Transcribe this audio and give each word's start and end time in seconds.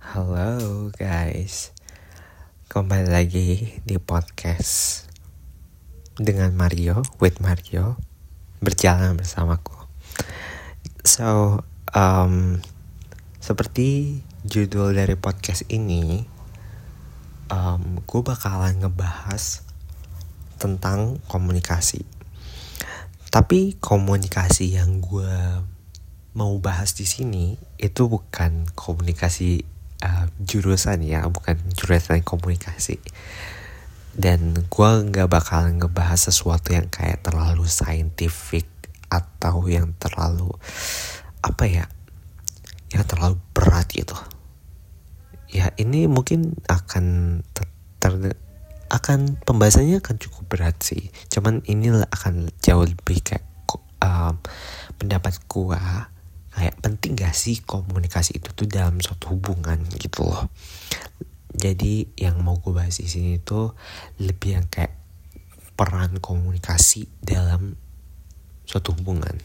Halo 0.00 0.88
guys, 0.96 1.76
kembali 2.72 3.12
lagi 3.12 3.76
di 3.84 4.00
podcast 4.00 5.04
dengan 6.16 6.56
Mario, 6.56 7.04
with 7.20 7.36
Mario, 7.44 8.00
berjalan 8.64 9.20
bersamaku. 9.20 9.76
So, 11.04 11.60
um, 11.92 12.64
seperti 13.44 14.24
judul 14.48 14.96
dari 14.96 15.20
podcast 15.20 15.68
ini, 15.68 16.24
um, 17.52 18.00
gue 18.00 18.20
bakalan 18.24 18.80
ngebahas 18.80 19.68
tentang 20.56 21.20
komunikasi. 21.28 22.08
Tapi 23.28 23.76
komunikasi 23.76 24.80
yang 24.80 25.04
gue 25.04 25.60
mau 26.32 26.56
bahas 26.56 26.96
di 26.96 27.04
sini 27.04 27.60
itu 27.76 28.08
bukan 28.08 28.64
komunikasi 28.72 29.79
uh, 30.04 30.26
jurusan 30.40 31.04
ya 31.04 31.24
bukan 31.28 31.56
jurusan 31.76 32.24
komunikasi. 32.24 33.00
Dan 34.10 34.66
gue 34.66 34.90
nggak 35.06 35.30
bakal 35.30 35.70
ngebahas 35.70 36.28
sesuatu 36.32 36.74
yang 36.74 36.90
kayak 36.90 37.22
terlalu 37.22 37.64
scientific 37.70 38.66
atau 39.10 39.64
yang 39.70 39.94
terlalu 39.98 40.50
apa 41.40 41.64
ya 41.66 41.86
yang 42.90 43.06
terlalu 43.06 43.38
berat 43.54 43.86
gitu. 43.90 44.18
Ya 45.50 45.74
ini 45.78 46.06
mungkin 46.06 46.58
akan 46.66 47.40
ter, 47.54 47.66
ter 48.02 48.34
akan 48.90 49.38
pembahasannya 49.46 50.02
akan 50.02 50.16
cukup 50.18 50.44
berat 50.50 50.76
sih. 50.82 51.14
Cuman 51.30 51.62
ini 51.70 51.94
akan 51.94 52.50
jauh 52.58 52.82
lebih 52.82 53.22
kayak 53.22 53.46
um, 54.02 54.34
pendapat 54.98 55.38
gue 55.46 55.80
penting 56.80 57.16
gak 57.16 57.36
sih 57.36 57.60
komunikasi 57.62 58.40
itu 58.40 58.50
tuh 58.56 58.66
dalam 58.66 58.98
suatu 58.98 59.36
hubungan 59.36 59.80
gitu 60.00 60.26
loh? 60.26 60.48
Jadi 61.54 62.08
yang 62.16 62.40
mau 62.40 62.56
gue 62.58 62.72
bahas 62.72 62.96
di 62.96 63.06
sini 63.06 63.36
tuh 63.40 63.76
lebih 64.18 64.60
yang 64.60 64.66
kayak 64.66 64.96
peran 65.76 66.20
komunikasi 66.20 67.08
dalam 67.20 67.76
suatu 68.64 68.96
hubungan. 68.96 69.36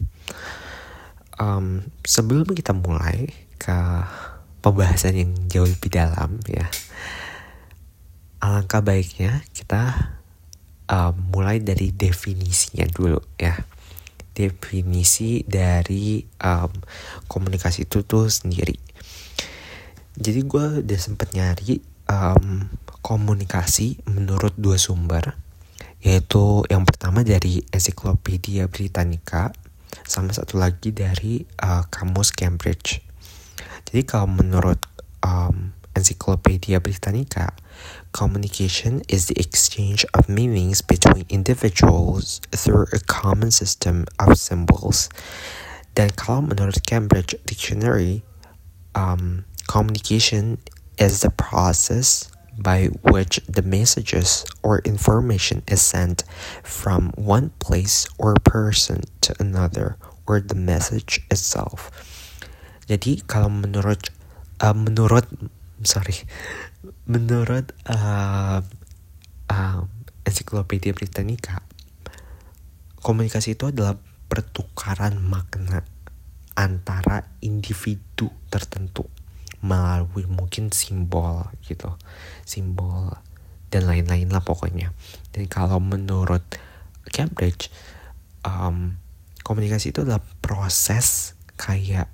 Um, 1.35 1.83
sebelum 2.07 2.47
kita 2.55 2.71
mulai 2.71 3.27
ke 3.59 3.77
pembahasan 4.65 5.13
yang 5.13 5.31
jauh 5.45 5.69
lebih 5.69 5.93
dalam 5.93 6.41
ya 6.49 6.65
alangkah 8.41 8.81
baiknya 8.81 9.45
kita 9.53 10.13
um, 10.89 11.13
mulai 11.33 11.61
dari 11.61 11.93
definisinya 11.93 12.89
dulu 12.89 13.21
ya 13.37 13.61
definisi 14.35 15.47
dari 15.47 16.19
um, 16.43 16.69
komunikasi 17.31 17.87
itu 17.87 18.03
tuh 18.03 18.27
sendiri. 18.27 18.75
Jadi 20.15 20.43
gue 20.43 20.83
udah 20.83 20.99
sempet 20.99 21.31
nyari 21.31 21.79
um, 22.11 22.67
komunikasi 22.99 24.03
menurut 24.11 24.51
dua 24.59 24.75
sumber, 24.75 25.39
yaitu 26.03 26.67
yang 26.67 26.83
pertama 26.83 27.23
dari 27.23 27.63
Encyclopedia 27.71 28.67
Britannica, 28.67 29.55
sama 30.03 30.35
satu 30.35 30.59
lagi 30.59 30.91
dari 30.91 31.47
uh, 31.63 31.87
Kamus 31.87 32.35
Cambridge. 32.35 32.99
Jadi 33.87 34.01
kalau 34.03 34.27
menurut 34.27 34.83
um, 35.23 35.71
Encyclopedia 35.95 36.83
Britannica, 36.83 37.55
communication 38.15 39.03
is 39.09 39.27
the 39.27 39.35
exchange 39.37 40.05
of 40.13 40.31
meanings 40.31 40.79
between 40.79 41.27
individuals 41.27 42.39
through 42.55 42.87
a 42.95 42.99
common 43.11 43.51
system 43.51 44.07
of 44.15 44.39
symbols. 44.39 45.11
Kalau 45.99 46.39
menurut 46.47 46.79
Cambridge 46.87 47.35
Dictionary, 47.43 48.23
um, 48.95 49.43
communication 49.67 50.63
is 50.95 51.27
the 51.27 51.29
process 51.35 52.31
by 52.55 52.87
which 53.03 53.43
the 53.51 53.59
messages 53.59 54.47
or 54.63 54.79
information 54.87 55.59
is 55.67 55.83
sent 55.83 56.23
from 56.63 57.11
one 57.19 57.51
place 57.59 58.07
or 58.15 58.39
person 58.47 59.03
to 59.27 59.35
another 59.43 59.99
or 60.23 60.39
the 60.39 60.55
message 60.55 61.19
itself. 61.27 61.91
Jadi 62.87 63.27
kalau 63.27 63.51
menurut 63.51 64.07
uh, 64.63 64.71
menurut 64.71 65.27
sorry 65.83 66.23
menurut 67.05 67.69
uh, 67.85 68.61
uh, 69.49 69.79
ensiklopedia 70.25 70.93
Britannica 70.93 71.61
komunikasi 73.05 73.53
itu 73.53 73.69
adalah 73.69 73.97
pertukaran 74.25 75.21
makna 75.21 75.85
antara 76.57 77.29
individu 77.45 78.33
tertentu 78.49 79.05
melalui 79.61 80.25
mungkin 80.25 80.73
simbol 80.73 81.45
gitu 81.65 81.93
simbol 82.41 83.13
dan 83.69 83.89
lain-lain 83.89 84.29
lah 84.29 84.39
pokoknya. 84.39 84.93
Dan 85.35 85.51
kalau 85.51 85.83
menurut 85.83 86.41
Cambridge 87.11 87.69
um, 88.45 88.97
komunikasi 89.43 89.91
itu 89.91 90.05
adalah 90.05 90.23
proses 90.39 91.35
kayak 91.59 92.07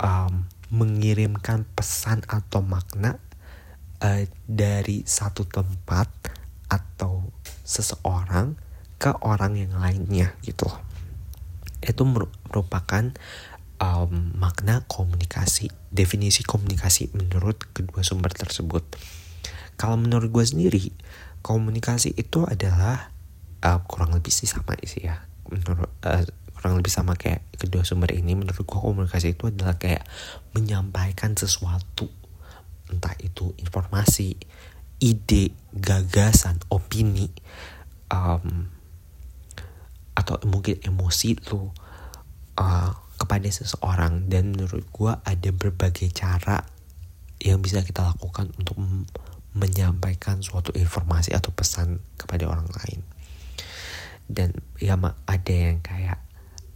um, 0.00 0.48
mengirimkan 0.72 1.68
pesan 1.76 2.24
atau 2.26 2.64
makna 2.64 3.20
uh, 4.02 4.22
dari 4.44 5.06
satu 5.06 5.46
tempat 5.46 6.10
atau 6.68 7.30
seseorang 7.62 8.58
ke 8.98 9.14
orang 9.22 9.58
yang 9.58 9.78
lainnya 9.78 10.34
gitu 10.42 10.66
Itu 11.82 12.06
merupakan 12.06 13.10
um, 13.82 14.38
makna 14.38 14.86
komunikasi, 14.86 15.70
definisi 15.90 16.46
komunikasi 16.46 17.10
menurut 17.10 17.58
kedua 17.74 18.06
sumber 18.06 18.30
tersebut. 18.30 18.86
Kalau 19.74 19.98
menurut 19.98 20.30
gue 20.30 20.46
sendiri, 20.46 20.94
komunikasi 21.42 22.14
itu 22.14 22.46
adalah 22.46 23.10
uh, 23.66 23.82
kurang 23.90 24.14
lebih 24.14 24.30
sih 24.30 24.46
sama 24.46 24.78
sih 24.86 25.10
ya. 25.10 25.26
Menurut 25.50 25.90
uh, 26.06 26.22
kurang 26.54 26.78
lebih 26.78 26.94
sama 26.94 27.18
kayak 27.18 27.42
kedua 27.58 27.82
sumber 27.82 28.14
ini 28.14 28.38
menurut 28.38 28.62
gue 28.62 28.78
komunikasi 28.78 29.34
itu 29.34 29.50
adalah 29.50 29.82
kayak 29.82 30.06
menyampaikan 30.54 31.34
sesuatu 31.34 32.06
entah 32.92 33.16
itu 33.24 33.56
informasi 33.56 34.36
ide 35.00 35.56
gagasan 35.72 36.60
opini 36.68 37.32
um, 38.12 38.68
atau 40.12 40.36
mungkin 40.44 40.76
emosi 40.84 41.40
lo 41.48 41.72
uh, 42.60 42.92
kepada 43.16 43.48
seseorang 43.48 44.28
dan 44.28 44.52
menurut 44.52 44.84
gue 44.92 45.12
ada 45.24 45.50
berbagai 45.50 46.12
cara 46.12 46.62
yang 47.40 47.64
bisa 47.64 47.80
kita 47.80 48.04
lakukan 48.04 48.52
untuk 48.60 48.76
menyampaikan 49.56 50.44
suatu 50.44 50.70
informasi 50.76 51.34
atau 51.34 51.50
pesan 51.50 51.98
kepada 52.20 52.46
orang 52.46 52.68
lain 52.68 53.00
dan 54.30 54.54
ya 54.78 54.96
ada 55.26 55.52
yang 55.52 55.82
kayak 55.84 56.22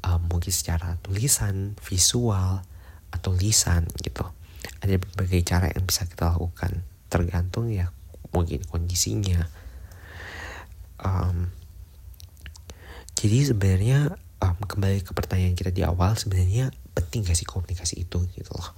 um, 0.05 0.21
mungkin 0.29 0.53
secara 0.53 1.01
tulisan, 1.01 1.75
visual, 1.81 2.63
atau 3.09 3.31
lisan 3.33 3.89
gitu. 4.05 4.29
Ada 4.83 5.01
berbagai 5.01 5.41
cara 5.47 5.73
yang 5.73 5.85
bisa 5.89 6.05
kita 6.05 6.33
lakukan, 6.33 6.85
tergantung 7.09 7.73
ya 7.73 7.93
mungkin 8.31 8.61
kondisinya. 8.69 9.49
Um, 11.01 11.53
jadi 13.17 13.53
sebenarnya 13.53 14.17
um, 14.45 14.59
kembali 14.61 15.01
ke 15.05 15.13
pertanyaan 15.17 15.57
kita 15.57 15.73
di 15.73 15.83
awal, 15.85 16.17
sebenarnya 16.17 16.73
penting 16.93 17.25
gak 17.25 17.37
sih 17.37 17.49
komunikasi 17.49 18.05
itu 18.05 18.19
gitu 18.37 18.53
loh. 18.53 18.77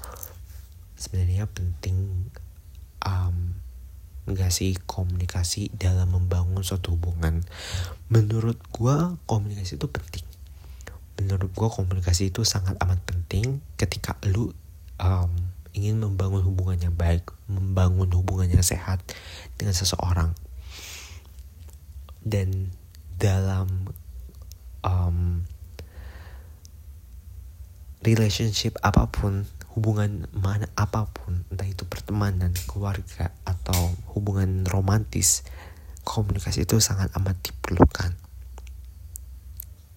Sebenarnya 0.95 1.47
penting 1.51 2.31
um, 3.03 3.59
gak 4.31 4.55
sih 4.55 4.79
komunikasi 4.87 5.75
dalam 5.75 6.15
membangun 6.15 6.63
suatu 6.63 6.95
hubungan. 6.95 7.43
Menurut 8.11 8.59
gue 8.71 8.97
komunikasi 9.27 9.79
itu 9.79 9.89
penting 9.91 10.29
menurut 11.19 11.51
gue 11.51 11.69
komunikasi 11.69 12.31
itu 12.31 12.47
sangat 12.47 12.79
amat 12.79 13.03
penting 13.03 13.59
ketika 13.75 14.15
lu 14.31 14.55
um, 15.03 15.33
ingin 15.75 16.01
membangun 16.01 16.45
hubungan 16.45 16.79
yang 16.79 16.94
baik, 16.94 17.29
membangun 17.49 18.09
hubungan 18.15 18.49
yang 18.49 18.65
sehat 18.65 19.00
dengan 19.56 19.75
seseorang. 19.75 20.32
Dan 22.25 22.73
dalam 23.17 23.91
um, 24.85 25.43
relationship 28.05 28.76
apa 28.85 29.09
pun, 29.09 29.49
hubungan 29.76 30.26
mana 30.35 30.69
apa 30.79 31.09
pun, 31.09 31.44
entah 31.49 31.69
itu 31.69 31.85
pertemanan, 31.88 32.53
keluarga, 32.69 33.32
atau 33.44 33.93
hubungan 34.17 34.67
romantis, 34.69 35.44
komunikasi 36.05 36.65
itu 36.65 36.81
sangat 36.81 37.12
amat 37.17 37.37
diperlukan. 37.43 38.12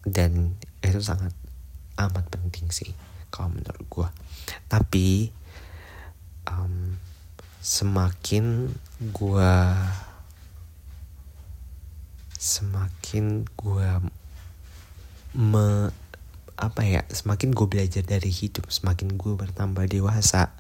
Dan 0.02 0.58
itu 0.82 1.00
sangat 1.00 1.32
amat 2.02 2.26
penting 2.34 2.74
sih 2.74 2.90
kalau 3.32 3.54
menurut 3.54 3.86
gue 3.88 4.10
tapi 4.68 5.32
um, 6.50 6.98
semakin 7.62 8.74
gue 9.14 9.56
semakin 12.42 13.46
gue 13.54 13.90
me 15.38 15.94
apa 16.58 16.82
ya 16.86 17.02
semakin 17.10 17.54
gue 17.54 17.68
belajar 17.70 18.06
dari 18.06 18.30
hidup 18.30 18.70
semakin 18.70 19.18
gue 19.18 19.34
bertambah 19.38 19.86
dewasa 19.90 20.54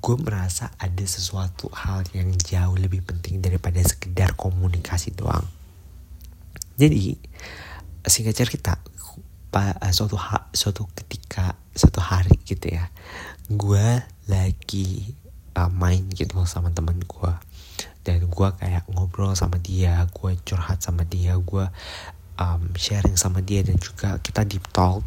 gue 0.00 0.16
merasa 0.20 0.70
ada 0.76 1.02
sesuatu 1.02 1.72
hal 1.72 2.04
yang 2.14 2.30
jauh 2.36 2.76
lebih 2.78 3.02
penting 3.02 3.42
daripada 3.42 3.82
sekedar 3.82 4.38
komunikasi 4.38 5.16
doang. 5.16 5.42
Jadi 6.76 7.16
singkat 8.06 8.36
cerita 8.36 8.78
suatu 9.90 10.20
ha, 10.20 10.52
suatu 10.52 10.84
ketika 10.92 11.56
suatu 11.72 12.04
hari 12.04 12.36
gitu 12.44 12.76
ya 12.76 12.92
gue 13.48 13.88
lagi 14.26 15.14
uh, 15.54 15.70
main 15.70 16.06
gitu 16.12 16.42
sama 16.46 16.74
temen 16.74 16.98
gue 17.02 17.32
dan 18.06 18.22
gue 18.22 18.48
kayak 18.62 18.86
ngobrol 18.90 19.34
sama 19.34 19.58
dia 19.58 20.06
gue 20.10 20.38
curhat 20.46 20.78
sama 20.82 21.02
dia 21.02 21.34
gue 21.38 21.66
um, 22.40 22.62
sharing 22.76 23.16
sama 23.16 23.40
dia 23.40 23.64
dan 23.64 23.76
juga 23.80 24.20
kita 24.20 24.44
deep 24.44 24.64
talk. 24.72 25.02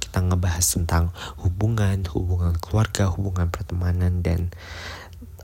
Kita 0.00 0.26
ngebahas 0.26 0.64
tentang 0.64 1.14
hubungan 1.38 2.02
hubungan 2.10 2.56
keluarga 2.58 3.06
hubungan 3.14 3.46
pertemanan 3.52 4.24
dan 4.24 4.50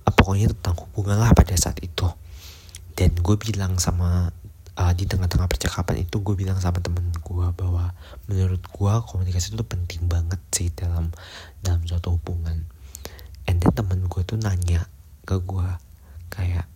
uh, 0.02 0.12
pokoknya 0.12 0.50
tentang 0.50 0.74
hubungan 0.88 1.22
lah 1.22 1.30
pada 1.36 1.54
saat 1.54 1.78
itu. 1.84 2.08
Dan 2.96 3.12
gue 3.14 3.36
bilang 3.38 3.76
sama 3.78 4.32
uh, 4.80 4.92
di 4.96 5.04
tengah-tengah 5.06 5.46
percakapan 5.46 6.02
itu 6.02 6.18
gue 6.18 6.34
bilang 6.34 6.58
sama 6.58 6.82
temen 6.82 7.12
gue 7.14 7.46
bahwa 7.54 7.94
menurut 8.26 8.64
gue 8.64 8.92
komunikasi 9.06 9.54
itu 9.54 9.64
penting 9.68 10.08
banget 10.10 10.40
sih 10.50 10.72
dalam 10.72 11.12
dalam 11.62 11.84
suatu 11.86 12.16
hubungan 12.16 12.66
then 13.46 13.72
temen 13.72 14.10
gue 14.10 14.22
tuh 14.26 14.38
nanya 14.38 14.90
ke 15.22 15.38
gue 15.38 15.68
kayak 16.30 16.66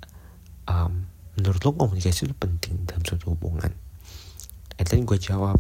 um, 0.71 1.11
menurut 1.35 1.61
lo 1.67 1.71
komunikasi 1.75 2.31
itu 2.31 2.35
penting 2.39 2.87
dalam 2.87 3.03
suatu 3.03 3.35
hubungan? 3.35 3.75
And 4.79 4.87
then 4.87 5.05
gue 5.05 5.19
jawab 5.19 5.59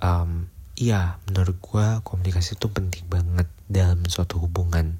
um, 0.00 0.48
iya 0.80 1.20
menurut 1.28 1.60
gue 1.60 1.86
komunikasi 2.02 2.56
itu 2.56 2.66
penting 2.72 3.04
banget 3.06 3.46
dalam 3.68 4.02
suatu 4.08 4.40
hubungan. 4.40 4.96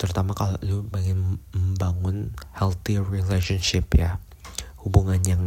Terutama 0.00 0.32
kalau 0.32 0.56
lu 0.64 0.88
ingin 0.96 1.36
membangun 1.52 2.32
healthy 2.56 2.96
relationship 2.96 3.92
ya 3.92 4.16
hubungan 4.80 5.20
yang 5.28 5.44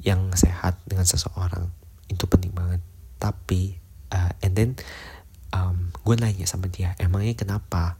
yang 0.00 0.32
sehat 0.32 0.80
dengan 0.88 1.04
seseorang 1.04 1.68
itu 2.08 2.24
penting 2.24 2.56
banget. 2.56 2.80
Tapi 3.20 3.76
uh, 4.12 4.32
and 4.40 4.52
then 4.56 4.70
um, 5.56 5.88
gue 5.92 6.14
nanya 6.20 6.44
sama 6.44 6.68
dia 6.68 6.92
emangnya 7.00 7.32
kenapa? 7.38 7.96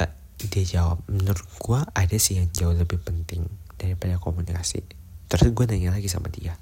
Uh, 0.00 0.10
dia 0.40 0.64
jawab 0.64 1.04
menurut 1.10 1.44
gue 1.60 1.80
ada 1.92 2.16
sih 2.16 2.40
yang 2.40 2.48
jauh 2.52 2.72
lebih 2.72 2.96
penting 3.02 3.44
daripada 3.76 4.16
komunikasi. 4.16 4.80
Terus 5.28 5.52
gue 5.52 5.64
nanya 5.68 5.92
lagi 5.92 6.08
sama 6.08 6.32
dia 6.32 6.56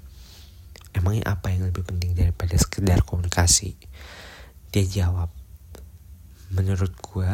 emangnya 0.95 1.35
apa 1.35 1.51
yang 1.51 1.67
lebih 1.67 1.83
penting 1.83 2.15
daripada 2.15 2.55
sekedar 2.55 3.03
komunikasi? 3.03 3.75
Dia 4.71 4.87
jawab 4.87 5.27
menurut 6.55 6.95
gue 6.95 7.31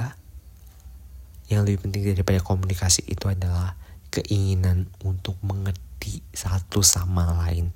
yang 1.53 1.63
lebih 1.63 1.85
penting 1.85 2.09
daripada 2.17 2.41
komunikasi 2.41 3.05
itu 3.05 3.29
adalah 3.29 3.77
keinginan 4.09 4.89
untuk 5.05 5.37
mengerti 5.45 6.25
satu 6.33 6.81
sama 6.81 7.29
lain. 7.45 7.69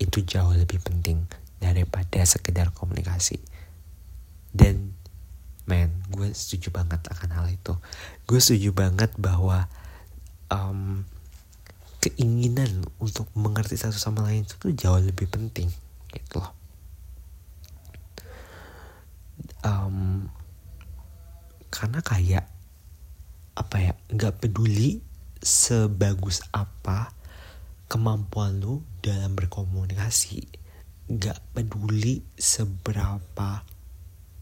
Itu 0.00 0.24
jauh 0.24 0.56
lebih 0.56 0.80
penting 0.80 1.28
daripada 1.58 2.20
sekedar 2.24 2.72
komunikasi. 2.72 3.40
Dan 4.52 4.96
man 5.66 5.90
gue 6.14 6.30
setuju 6.30 6.70
banget 6.70 7.02
akan 7.10 7.30
hal 7.34 7.46
itu. 7.50 7.74
Gue 8.24 8.38
setuju 8.38 8.70
banget 8.72 9.10
bahwa 9.18 9.66
um, 10.50 11.02
keinginan 12.00 12.86
untuk 13.02 13.26
mengerti 13.34 13.74
satu 13.74 13.98
sama 13.98 14.22
lain 14.30 14.46
itu 14.46 14.54
tuh 14.56 14.72
jauh 14.72 15.02
lebih 15.02 15.26
penting 15.26 15.66
gitu 16.14 16.38
loh. 16.38 16.54
Um, 19.66 20.30
karena 21.74 21.98
kayak 22.00 22.46
apa 23.56 23.76
ya 23.82 23.92
nggak 24.12 24.38
peduli 24.38 25.02
sebagus 25.42 26.44
apa 26.54 27.10
kemampuan 27.90 28.62
lu 28.62 28.84
dalam 29.02 29.34
berkomunikasi 29.34 30.65
gak 31.06 31.38
peduli 31.54 32.26
seberapa 32.34 33.62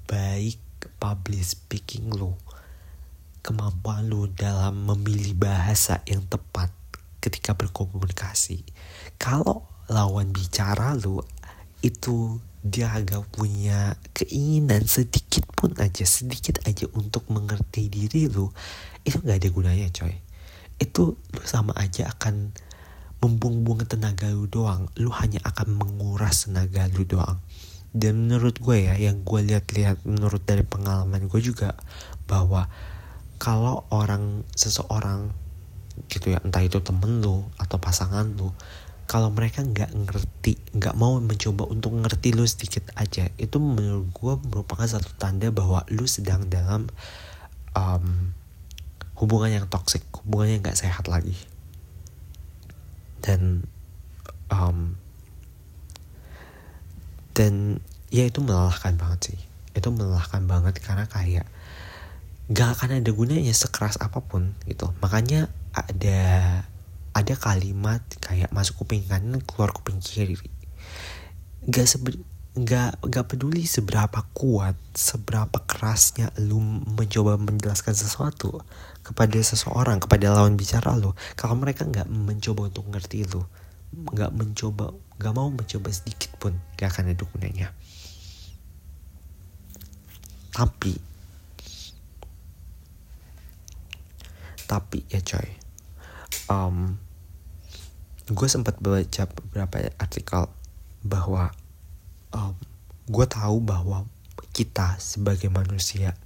baik 0.08 0.60
public 0.96 1.44
speaking 1.44 2.08
lu 2.08 2.32
kemampuan 3.44 4.08
lu 4.08 4.32
dalam 4.32 4.88
memilih 4.88 5.36
bahasa 5.36 6.00
yang 6.08 6.24
tepat 6.24 6.72
ketika 7.20 7.52
berkomunikasi. 7.52 8.64
Kalau 9.20 9.68
lawan 9.92 10.32
bicara 10.32 10.96
lu 10.96 11.20
itu 11.84 12.40
dia 12.64 12.96
agak 12.96 13.28
punya 13.28 14.00
keinginan 14.16 14.88
sedikit 14.88 15.44
pun 15.52 15.76
aja 15.76 16.08
sedikit 16.08 16.64
aja 16.64 16.88
untuk 16.96 17.28
mengerti 17.28 17.92
diri 17.92 18.32
lu 18.32 18.48
itu 19.04 19.20
gak 19.20 19.44
ada 19.44 19.48
gunanya 19.52 19.88
coy. 19.92 20.16
Itu 20.80 21.20
lu 21.20 21.42
sama 21.44 21.76
aja 21.76 22.08
akan 22.08 22.56
membuang-buang 23.24 23.88
tenaga 23.88 24.28
lu 24.28 24.44
doang. 24.44 24.92
Lu 25.00 25.08
hanya 25.16 25.40
akan 25.48 25.80
menguras 25.80 26.46
tenaga 26.46 26.86
lu 26.92 27.08
doang. 27.08 27.40
Dan 27.94 28.28
menurut 28.28 28.60
gue 28.60 28.90
ya 28.90 28.94
yang 29.00 29.24
gue 29.24 29.40
lihat-lihat 29.40 30.04
menurut 30.04 30.42
dari 30.44 30.66
pengalaman 30.66 31.30
gue 31.30 31.40
juga 31.40 31.72
bahwa 32.28 32.68
kalau 33.38 33.86
orang 33.90 34.42
seseorang 34.54 35.30
gitu 36.10 36.34
ya 36.34 36.42
entah 36.42 36.62
itu 36.62 36.82
temen 36.82 37.22
lu 37.22 37.46
atau 37.54 37.78
pasangan 37.78 38.26
lu 38.34 38.50
kalau 39.04 39.30
mereka 39.30 39.62
nggak 39.62 39.92
ngerti 39.94 40.58
nggak 40.74 40.96
mau 40.96 41.20
mencoba 41.20 41.68
untuk 41.68 41.94
ngerti 41.94 42.34
lu 42.34 42.42
sedikit 42.48 42.88
aja 42.98 43.30
itu 43.36 43.56
menurut 43.60 44.10
gue 44.10 44.34
merupakan 44.50 44.88
satu 44.88 45.12
tanda 45.20 45.52
bahwa 45.54 45.84
lu 45.92 46.08
sedang 46.08 46.48
dalam 46.48 46.88
um, 47.76 48.34
hubungan 49.20 49.62
yang 49.62 49.66
toxic 49.70 50.02
hubungan 50.24 50.58
yang 50.58 50.60
nggak 50.64 50.78
sehat 50.78 51.06
lagi 51.06 51.36
dan 53.24 53.64
um, 54.52 55.00
dan 57.32 57.80
ya 58.12 58.28
itu 58.28 58.44
melelahkan 58.44 59.00
banget 59.00 59.32
sih. 59.32 59.40
Itu 59.72 59.88
melelahkan 59.90 60.44
banget 60.44 60.78
karena 60.84 61.08
kayak 61.08 61.48
gak 62.52 62.76
akan 62.76 63.00
ada 63.00 63.10
gunanya 63.16 63.56
sekeras 63.56 63.96
apa 63.96 64.20
pun 64.20 64.52
gitu. 64.68 64.92
Makanya 65.00 65.48
ada 65.72 66.20
ada 67.16 67.34
kalimat 67.40 68.04
kayak 68.20 68.52
masuk 68.52 68.84
kuping 68.84 69.08
kanan 69.08 69.40
keluar 69.40 69.72
kuping 69.72 70.04
kiri. 70.04 70.36
Gak 71.64 71.88
sebe 71.88 72.20
nggak 72.54 73.02
nggak 73.02 73.26
peduli 73.26 73.66
seberapa 73.66 74.30
kuat 74.30 74.78
seberapa 74.94 75.58
kerasnya 75.66 76.30
lu 76.38 76.62
mencoba 76.62 77.34
menjelaskan 77.34 77.98
sesuatu 77.98 78.62
kepada 79.04 79.36
seseorang 79.36 80.00
kepada 80.00 80.32
lawan 80.32 80.56
bicara 80.56 80.96
lu 80.96 81.12
kalau 81.36 81.54
mereka 81.60 81.84
nggak 81.84 82.08
mencoba 82.08 82.72
untuk 82.72 82.88
ngerti 82.88 83.28
lu 83.28 83.44
nggak 83.94 84.32
mencoba 84.32 84.90
nggak 85.20 85.34
mau 85.36 85.52
mencoba 85.52 85.88
sedikit 85.94 86.34
pun 86.42 86.58
gak 86.74 86.90
akan 86.90 87.14
ada 87.14 87.24
gunanya. 87.30 87.68
Tapi 90.50 90.94
tapi 94.64 95.04
ya 95.12 95.20
coy 95.20 95.48
um, 96.48 96.96
gue 98.24 98.48
sempat 98.48 98.80
baca 98.80 99.22
beberapa 99.28 99.92
artikel 100.00 100.48
bahwa 101.04 101.52
um, 102.32 102.56
gue 103.04 103.26
tahu 103.28 103.60
bahwa 103.60 104.08
kita 104.56 104.96
sebagai 104.96 105.52
manusia 105.52 106.16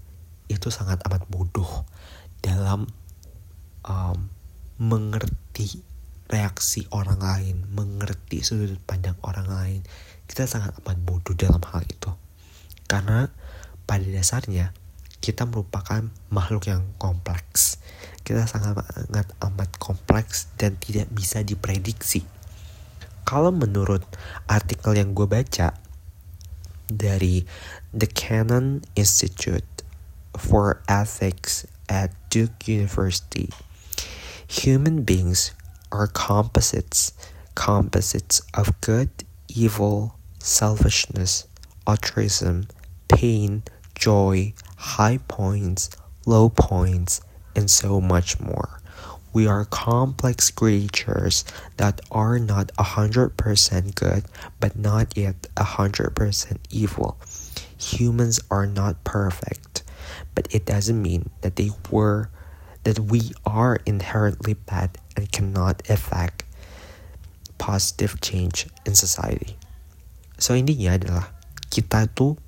itu 0.46 0.70
sangat 0.70 1.02
amat 1.10 1.26
bodoh 1.26 1.84
dalam 2.40 2.86
um, 3.84 4.18
mengerti 4.78 5.82
reaksi 6.28 6.84
orang 6.92 7.18
lain, 7.18 7.56
mengerti 7.72 8.44
sudut 8.44 8.78
pandang 8.84 9.16
orang 9.24 9.48
lain. 9.48 9.80
Kita 10.28 10.44
sangat 10.44 10.76
amat 10.84 11.00
bodoh 11.00 11.34
dalam 11.34 11.60
hal 11.72 11.82
itu. 11.88 12.12
Karena 12.84 13.32
pada 13.88 14.04
dasarnya 14.04 14.76
kita 15.18 15.48
merupakan 15.48 16.06
makhluk 16.28 16.68
yang 16.68 16.84
kompleks. 17.00 17.80
Kita 18.22 18.44
sangat 18.44 18.84
amat 19.40 19.70
kompleks 19.80 20.52
dan 20.60 20.76
tidak 20.76 21.08
bisa 21.10 21.40
diprediksi. 21.40 22.22
Kalau 23.24 23.52
menurut 23.52 24.04
artikel 24.48 24.96
yang 24.96 25.16
gue 25.16 25.28
baca, 25.28 25.76
dari 26.88 27.44
The 27.92 28.08
Canon 28.08 28.80
Institute 28.96 29.84
for 30.32 30.80
Ethics 30.88 31.68
at 31.88 32.12
Duke 32.30 32.68
University. 32.68 33.50
Human 34.46 35.02
beings 35.02 35.52
are 35.90 36.06
composites, 36.06 37.12
composites 37.54 38.42
of 38.54 38.80
good, 38.80 39.10
evil, 39.48 40.16
selfishness, 40.38 41.46
altruism, 41.86 42.68
pain, 43.08 43.62
joy, 43.94 44.52
high 44.76 45.18
points, 45.28 45.90
low 46.26 46.48
points, 46.48 47.20
and 47.56 47.70
so 47.70 48.00
much 48.00 48.38
more. 48.38 48.80
We 49.32 49.46
are 49.46 49.64
complex 49.64 50.50
creatures 50.50 51.44
that 51.76 52.00
are 52.10 52.38
not 52.38 52.72
100% 52.78 53.94
good, 53.94 54.24
but 54.58 54.76
not 54.76 55.16
yet 55.16 55.42
100% 55.56 56.56
evil. 56.70 57.18
Humans 57.76 58.40
are 58.50 58.66
not 58.66 59.04
perfect. 59.04 59.82
But 60.34 60.48
it 60.50 60.64
doesn't 60.64 61.00
mean 61.00 61.30
that 61.40 61.56
they 61.56 61.70
were 61.90 62.30
that 62.84 62.98
we 62.98 63.32
are 63.44 63.78
inherently 63.84 64.54
bad 64.54 64.96
and 65.16 65.30
cannot 65.30 65.82
affect 65.90 66.44
positive 67.58 68.20
change 68.22 68.70
in 68.86 68.94
society. 68.94 69.58
So 70.38 70.54
intinya 70.54 70.94
adalah 70.94 71.26
kita 71.68 72.08
tuh 72.14 72.38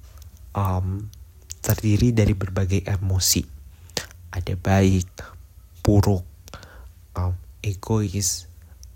um, 0.54 1.10
terdiri 1.60 2.14
dari 2.14 2.32
berbagai 2.32 2.86
emosi. 2.86 3.44
Ada 4.30 4.54
baik, 4.54 5.10
buruk, 5.82 6.22
um, 7.18 7.34
egois, 7.60 8.46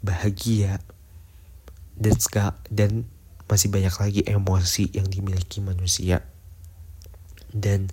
bahagia, 0.01 0.79
dan 1.99 2.15
segala, 2.17 2.55
dan 2.71 3.05
masih 3.51 3.69
banyak 3.69 3.95
lagi 3.99 4.21
emosi 4.25 4.95
yang 4.95 5.11
dimiliki 5.11 5.59
manusia. 5.59 6.23
Dan 7.51 7.91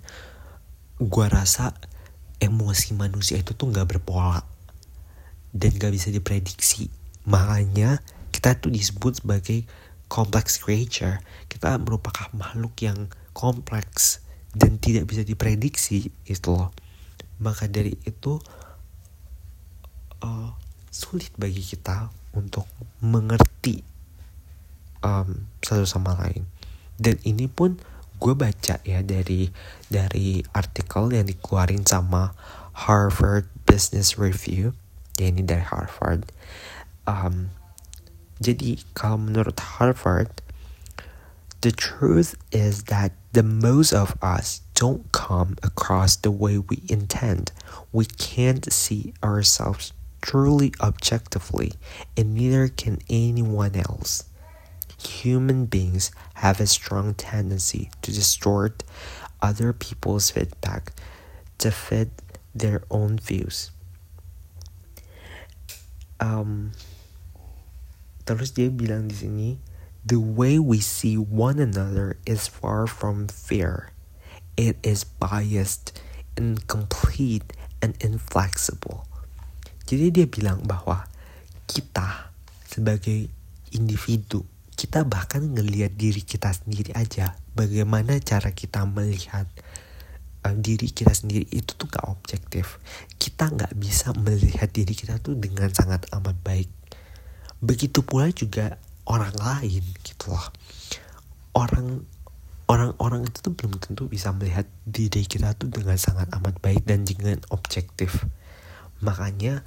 gua 1.06 1.26
rasa 1.30 1.74
emosi 2.42 2.98
manusia 2.98 3.38
itu 3.38 3.54
tuh 3.54 3.70
nggak 3.70 3.98
berpola 3.98 4.42
dan 5.52 5.70
gak 5.76 5.92
bisa 5.92 6.08
diprediksi. 6.08 6.88
Makanya 7.28 8.00
kita 8.32 8.56
tuh 8.58 8.72
disebut 8.72 9.22
sebagai 9.22 9.62
complex 10.08 10.58
creature. 10.58 11.20
Kita 11.46 11.76
merupakan 11.78 12.32
makhluk 12.34 12.72
yang 12.80 13.12
kompleks 13.36 14.24
dan 14.56 14.80
tidak 14.80 15.06
bisa 15.06 15.22
diprediksi 15.22 16.08
itu 16.24 16.50
loh. 16.50 16.72
Maka 17.38 17.68
dari 17.68 17.94
itu 18.08 18.40
uh, 20.24 20.50
sulit 20.88 21.30
bagi 21.36 21.60
kita 21.60 22.08
untuk 22.32 22.64
mengerti 23.04 23.84
um, 25.04 25.46
satu 25.60 25.84
sama 25.84 26.16
lain. 26.16 26.48
Dan 26.96 27.20
ini 27.28 27.48
pun 27.48 27.76
gue 28.22 28.38
baca 28.38 28.78
ya 28.86 29.02
dari 29.02 29.50
dari 29.90 30.46
artikel 30.54 31.10
yang 31.10 31.26
dikeluarin 31.26 31.82
sama 31.82 32.30
Harvard 32.86 33.50
Business 33.66 34.14
Review. 34.14 34.78
Ya 35.18 35.34
ini 35.34 35.42
dari 35.42 35.66
Harvard. 35.66 36.30
Um, 37.02 37.50
jadi 38.38 38.78
kalau 38.94 39.18
menurut 39.18 39.58
Harvard 39.58 40.30
the 41.66 41.74
truth 41.74 42.38
is 42.54 42.86
that 42.86 43.10
the 43.34 43.42
most 43.42 43.90
of 43.90 44.14
us 44.22 44.62
don't 44.78 45.10
come 45.10 45.58
across 45.66 46.14
the 46.14 46.30
way 46.30 46.62
we 46.62 46.86
intend. 46.86 47.50
We 47.90 48.06
can't 48.06 48.62
see 48.70 49.18
ourselves 49.18 49.90
truly 50.22 50.70
objectively 50.78 51.74
and 52.14 52.38
neither 52.38 52.70
can 52.70 53.02
anyone 53.10 53.74
else 53.74 54.30
human 55.06 55.66
beings 55.66 56.10
have 56.42 56.60
a 56.60 56.66
strong 56.66 57.14
tendency 57.14 57.90
to 58.02 58.12
distort 58.12 58.82
other 59.40 59.72
people's 59.72 60.30
feedback 60.30 60.92
to 61.58 61.70
fit 61.70 62.10
their 62.54 62.82
own 62.90 63.18
views. 63.18 63.70
Um, 66.22 66.72
terus 68.22 68.54
dia 68.54 68.70
bilang 68.70 69.10
di 69.10 69.16
sini, 69.18 69.50
the 70.06 70.22
way 70.22 70.58
we 70.58 70.78
see 70.78 71.18
one 71.18 71.58
another 71.58 72.18
is 72.22 72.46
far 72.46 72.86
from 72.86 73.26
fair. 73.26 73.90
It 74.54 74.78
is 74.86 75.02
biased, 75.02 75.96
incomplete, 76.38 77.56
and 77.82 77.98
inflexible. 77.98 79.08
Jadi 79.88 80.14
dia 80.14 80.26
bilang 80.30 80.62
bahwa 80.62 81.10
kita 81.66 82.30
sebagai 82.68 83.26
individu 83.74 84.46
kita 84.82 85.06
bahkan 85.06 85.54
ngelihat 85.54 85.94
diri 85.94 86.26
kita 86.26 86.50
sendiri 86.50 86.90
aja. 86.98 87.38
Bagaimana 87.54 88.18
cara 88.18 88.50
kita 88.50 88.82
melihat 88.82 89.46
uh, 90.42 90.56
diri 90.58 90.90
kita 90.90 91.14
sendiri 91.14 91.46
itu 91.54 91.78
tuh 91.78 91.86
gak 91.86 92.10
objektif. 92.10 92.82
Kita 93.14 93.46
nggak 93.54 93.78
bisa 93.78 94.10
melihat 94.18 94.74
diri 94.74 94.90
kita 94.90 95.22
tuh 95.22 95.38
dengan 95.38 95.70
sangat 95.70 96.10
amat 96.10 96.34
baik. 96.42 96.66
Begitu 97.62 98.02
pula 98.02 98.26
juga 98.34 98.74
orang 99.06 99.30
lain 99.38 99.86
gitu 100.02 100.34
loh. 100.34 100.50
Orang 101.54 102.02
orang-orang 102.66 103.30
itu 103.30 103.38
tuh 103.38 103.54
belum 103.54 103.78
tentu 103.78 104.10
bisa 104.10 104.34
melihat 104.34 104.66
diri 104.82 105.22
kita 105.22 105.54
tuh 105.54 105.70
dengan 105.70 105.94
sangat 105.94 106.26
amat 106.42 106.58
baik 106.58 106.82
dan 106.82 107.06
dengan 107.06 107.38
objektif. 107.54 108.26
Makanya 108.98 109.62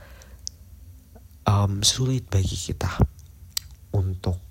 um, 1.47 1.79
sulit 1.87 2.27
bagi 2.27 2.59
kita 2.59 2.99
untuk 3.95 4.44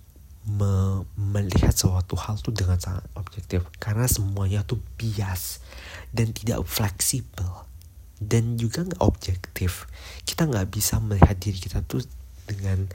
me 0.44 1.04
melihat 1.16 1.72
suatu 1.72 2.20
hal 2.20 2.36
tuh 2.40 2.52
dengan 2.52 2.76
sangat 2.76 3.04
objektif. 3.16 3.64
Karena 3.80 4.04
semuanya 4.04 4.60
tuh 4.62 4.80
bias 5.00 5.64
dan 6.12 6.36
tidak 6.36 6.64
fleksibel 6.68 7.64
dan 8.20 8.60
juga 8.60 8.84
nggak 8.84 9.02
objektif. 9.02 9.88
Kita 10.28 10.44
nggak 10.44 10.68
bisa 10.68 11.00
melihat 11.00 11.36
diri 11.40 11.58
kita 11.58 11.80
tuh 11.84 12.04
dengan 12.44 12.88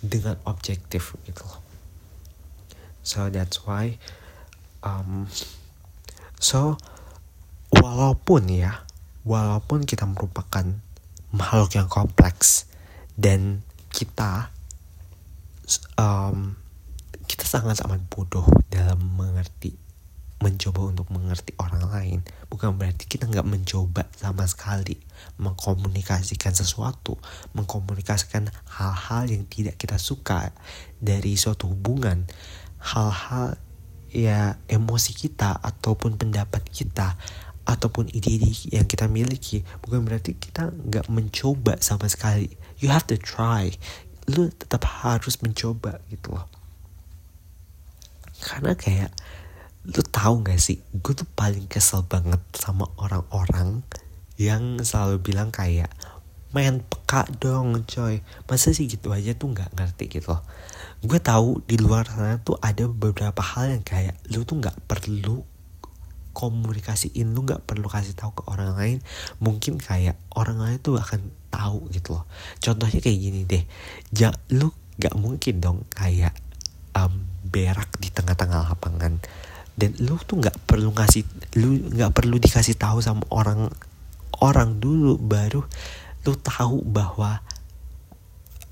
dengan 0.00 0.40
objektif 0.48 1.14
gitu 1.28 1.44
loh. 1.44 1.60
So 3.04 3.28
that's 3.32 3.64
why 3.64 3.96
um, 4.84 5.28
so 6.38 6.76
walaupun 7.72 8.48
ya 8.48 8.84
walaupun 9.28 9.84
kita 9.84 10.08
merupakan 10.08 10.64
makhluk 11.32 11.76
yang 11.76 11.88
kompleks 11.88 12.64
dan 13.16 13.60
kita 13.92 14.48
um, 16.00 16.56
kita 17.28 17.44
sangat 17.44 17.84
amat 17.84 18.00
bodoh 18.08 18.48
dalam 18.72 18.96
mengerti 19.14 19.76
mencoba 20.38 20.86
untuk 20.86 21.10
mengerti 21.10 21.52
orang 21.58 21.84
lain. 21.90 22.18
Bukan 22.46 22.78
berarti 22.78 23.10
kita 23.10 23.26
nggak 23.26 23.46
mencoba 23.46 24.06
sama 24.14 24.46
sekali 24.46 24.96
mengkomunikasikan 25.42 26.54
sesuatu 26.54 27.18
mengkomunikasikan 27.58 28.46
hal-hal 28.78 29.26
yang 29.26 29.44
tidak 29.50 29.76
kita 29.76 29.98
suka 29.98 30.54
dari 31.02 31.34
suatu 31.34 31.68
hubungan. 31.68 32.24
Hal-hal 32.78 33.58
ya 34.08 34.56
emosi 34.70 35.12
kita 35.12 35.58
ataupun 35.58 36.16
pendapat 36.16 36.64
kita 36.70 37.18
ataupun 37.68 38.08
ide-ide 38.08 38.48
yang 38.72 38.86
kita 38.86 39.10
miliki. 39.10 39.66
Bukan 39.84 40.06
berarti 40.06 40.38
kita 40.38 40.70
nggak 40.70 41.10
mencoba 41.10 41.76
sama 41.82 42.06
sekali. 42.06 42.54
You 42.78 42.94
have 42.94 43.10
to 43.10 43.18
try. 43.18 43.74
Lu 44.30 44.48
tetap 44.54 44.86
harus 44.86 45.42
mencoba 45.42 45.98
gitu 46.08 46.32
loh 46.32 46.57
karena 48.38 48.74
kayak 48.78 49.10
lu 49.88 50.04
tahu 50.04 50.44
gak 50.44 50.60
sih 50.60 50.84
gue 50.92 51.14
tuh 51.16 51.28
paling 51.32 51.64
kesel 51.64 52.04
banget 52.04 52.42
sama 52.52 52.84
orang-orang 53.00 53.80
yang 54.38 54.78
selalu 54.84 55.18
bilang 55.18 55.50
kayak 55.50 55.90
main 56.52 56.80
peka 56.80 57.28
dong 57.40 57.84
coy. 57.84 58.24
Masa 58.48 58.72
sih 58.72 58.88
gitu 58.88 59.12
aja 59.12 59.36
tuh 59.36 59.52
nggak 59.52 59.76
ngerti 59.76 60.08
gitu 60.08 60.32
loh. 60.32 60.42
Gue 61.04 61.20
tahu 61.20 61.60
di 61.68 61.76
luar 61.76 62.08
sana 62.08 62.40
tuh 62.40 62.56
ada 62.62 62.88
beberapa 62.88 63.42
hal 63.44 63.76
yang 63.76 63.84
kayak 63.84 64.16
lu 64.32 64.48
tuh 64.48 64.56
nggak 64.62 64.76
perlu 64.88 65.44
komunikasiin 66.32 67.34
lu 67.34 67.42
nggak 67.42 67.66
perlu 67.66 67.90
kasih 67.90 68.14
tahu 68.16 68.32
ke 68.32 68.42
orang 68.48 68.72
lain. 68.78 68.98
Mungkin 69.42 69.76
kayak 69.76 70.16
orang 70.32 70.62
lain 70.62 70.78
tuh 70.80 70.96
akan 70.96 71.28
tahu 71.52 71.90
gitu 71.92 72.16
loh. 72.16 72.24
Contohnya 72.62 73.02
kayak 73.02 73.18
gini 73.18 73.40
deh. 73.44 73.64
Ja, 74.14 74.32
lu 74.48 74.72
nggak 74.98 75.14
mungkin 75.20 75.60
dong 75.60 75.78
kayak 75.92 76.32
um, 76.96 77.28
berak 77.48 77.88
di 77.96 78.12
tengah-tengah 78.12 78.68
lapangan. 78.68 79.18
Dan 79.78 79.94
lu 80.02 80.18
tuh 80.22 80.42
nggak 80.42 80.66
perlu 80.66 80.90
ngasih 80.92 81.22
lu 81.58 81.78
nggak 81.94 82.12
perlu 82.12 82.36
dikasih 82.36 82.76
tahu 82.76 83.00
sama 83.00 83.24
orang 83.32 83.72
orang 84.44 84.76
dulu. 84.78 85.16
Baru 85.16 85.64
lu 86.26 86.34
tahu 86.36 86.84
bahwa 86.84 87.40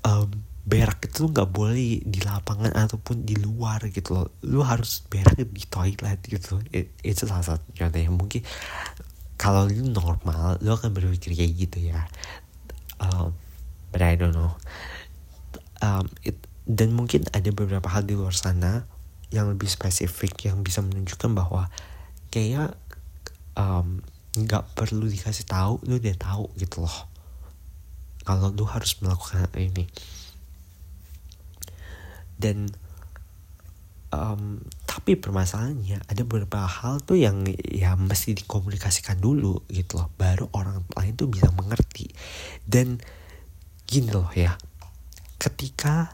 um, 0.05 0.29
berak 0.67 1.07
itu 1.07 1.31
nggak 1.31 1.47
boleh 1.47 2.03
di 2.03 2.19
lapangan 2.27 2.75
ataupun 2.75 3.23
di 3.23 3.39
luar 3.39 3.87
gitu 3.87 4.19
loh. 4.19 4.27
Lu 4.43 4.67
harus 4.67 4.99
berak 5.07 5.39
di 5.39 5.63
toilet 5.63 6.19
gitu 6.27 6.59
It, 6.75 6.91
itu 7.07 7.23
salah 7.23 7.55
satu 7.55 7.63
contohnya 7.71 8.11
mungkin 8.11 8.43
kalau 9.39 9.69
lu 9.69 9.87
normal 9.87 10.59
lu 10.59 10.75
akan 10.75 10.91
berpikir 10.91 11.31
kayak 11.39 11.53
gitu 11.55 11.87
ya. 11.87 12.03
Um, 12.99 13.31
but 13.95 14.03
I 14.03 14.19
don't 14.19 14.35
know. 14.35 14.59
Um, 15.79 16.09
it, 16.25 16.35
dan 16.67 16.91
mungkin 16.91 17.23
ada 17.31 17.47
beberapa 17.55 17.87
hal 17.87 18.03
di 18.03 18.19
luar 18.19 18.35
sana 18.35 18.83
yang 19.31 19.47
lebih 19.47 19.71
spesifik 19.71 20.51
yang 20.51 20.59
bisa 20.67 20.83
menunjukkan 20.83 21.31
bahwa 21.31 21.71
kayak 22.27 22.75
nggak 24.35 24.63
um, 24.67 24.73
perlu 24.75 25.07
dikasih 25.07 25.47
tahu 25.47 25.79
lu 25.87 25.95
udah 25.97 26.17
tahu 26.19 26.51
gitu 26.59 26.83
loh. 26.83 27.07
Kalau 28.27 28.51
lu 28.51 28.67
harus 28.67 28.99
melakukan 28.99 29.47
ini. 29.55 29.87
Dan 32.35 32.67
um, 34.11 34.59
tapi 34.83 35.15
permasalahannya 35.15 36.03
ada 36.03 36.21
beberapa 36.27 36.67
hal 36.67 36.99
tuh 36.99 37.15
yang 37.15 37.47
ya 37.63 37.95
mesti 37.95 38.35
dikomunikasikan 38.35 39.23
dulu 39.23 39.63
gitu 39.71 40.03
loh. 40.03 40.11
Baru 40.19 40.51
orang 40.51 40.83
lain 40.99 41.15
tuh 41.15 41.31
bisa 41.31 41.47
mengerti. 41.55 42.11
Dan 42.67 42.99
gini 43.87 44.11
loh 44.11 44.27
ya 44.35 44.59
ketika 45.39 46.11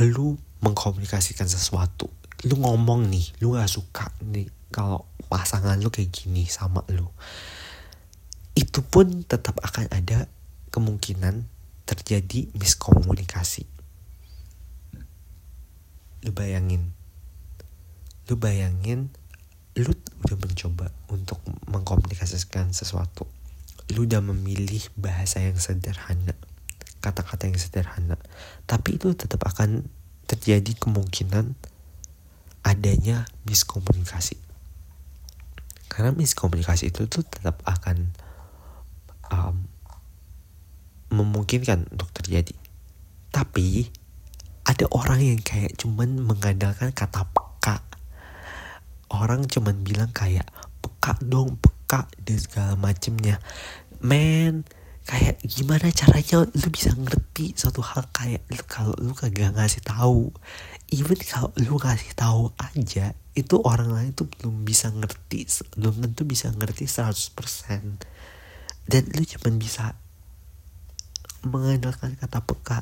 lu 0.00 0.38
mengkomunikasikan 0.62 1.50
sesuatu 1.50 2.08
lu 2.48 2.54
ngomong 2.58 3.10
nih 3.10 3.26
lu 3.44 3.58
gak 3.58 3.68
suka 3.68 4.08
nih 4.24 4.48
kalau 4.72 5.04
pasangan 5.28 5.76
lu 5.80 5.92
kayak 5.92 6.12
gini 6.12 6.48
sama 6.48 6.80
lu 6.88 7.08
itu 8.52 8.84
pun 8.84 9.24
tetap 9.24 9.56
akan 9.64 9.88
ada 9.88 10.28
kemungkinan 10.68 11.48
terjadi 11.88 12.52
miskomunikasi. 12.52 13.64
Lu 16.22 16.36
bayangin 16.36 16.92
lu 18.30 18.38
bayangin 18.38 19.10
lu 19.74 19.90
udah 20.22 20.38
mencoba 20.38 20.94
untuk 21.10 21.42
mengkomunikasikan 21.66 22.70
sesuatu 22.70 23.26
lu 23.90 24.06
udah 24.06 24.22
memilih 24.22 24.80
bahasa 24.94 25.42
yang 25.42 25.58
sederhana 25.58 26.38
kata-kata 27.02 27.50
yang 27.50 27.58
sederhana. 27.58 28.16
Tapi 28.64 28.96
itu 28.96 29.12
tetap 29.18 29.42
akan 29.42 29.90
terjadi 30.30 30.78
kemungkinan 30.78 31.58
adanya 32.62 33.26
miskomunikasi. 33.44 34.38
Karena 35.90 36.14
miskomunikasi 36.14 36.94
itu 36.94 37.10
tuh 37.10 37.26
tetap 37.26 37.60
akan 37.66 38.14
um, 39.28 39.66
memungkinkan 41.12 41.90
untuk 41.92 42.08
terjadi. 42.16 42.56
Tapi 43.28 43.92
ada 44.64 44.86
orang 44.94 45.20
yang 45.20 45.40
kayak 45.42 45.76
cuman 45.76 46.22
mengandalkan 46.22 46.94
kata 46.94 47.28
peka. 47.28 47.84
Orang 49.12 49.44
cuman 49.50 49.84
bilang 49.84 50.08
kayak 50.14 50.48
peka 50.80 51.20
dong 51.20 51.60
peka 51.60 52.08
dan 52.24 52.38
segala 52.40 52.72
macemnya. 52.78 53.36
Men 54.00 54.64
kayak 55.02 55.42
gimana 55.42 55.90
caranya 55.90 56.46
lu 56.46 56.68
bisa 56.70 56.94
ngerti 56.94 57.58
suatu 57.58 57.82
hal 57.82 58.06
kayak 58.14 58.46
lu 58.48 58.62
kalau 58.70 58.94
lu 59.02 59.12
kagak 59.12 59.54
ngasih 59.54 59.82
tahu. 59.82 60.30
Even 60.92 61.18
kalau 61.24 61.50
lu 61.58 61.76
ngasih 61.80 62.12
tahu 62.14 62.54
aja 62.60 63.16
itu 63.32 63.56
orang 63.64 63.90
lain 63.90 64.10
tuh 64.12 64.28
belum 64.28 64.62
bisa 64.62 64.92
ngerti 64.92 65.48
belum 65.80 66.04
tentu 66.04 66.22
bisa 66.28 66.52
ngerti 66.52 66.84
100% 66.84 67.32
dan 68.92 69.02
lu 69.08 69.24
cuman 69.24 69.54
bisa 69.56 69.96
mengandalkan 71.42 72.14
kata 72.18 72.38
peka. 72.44 72.78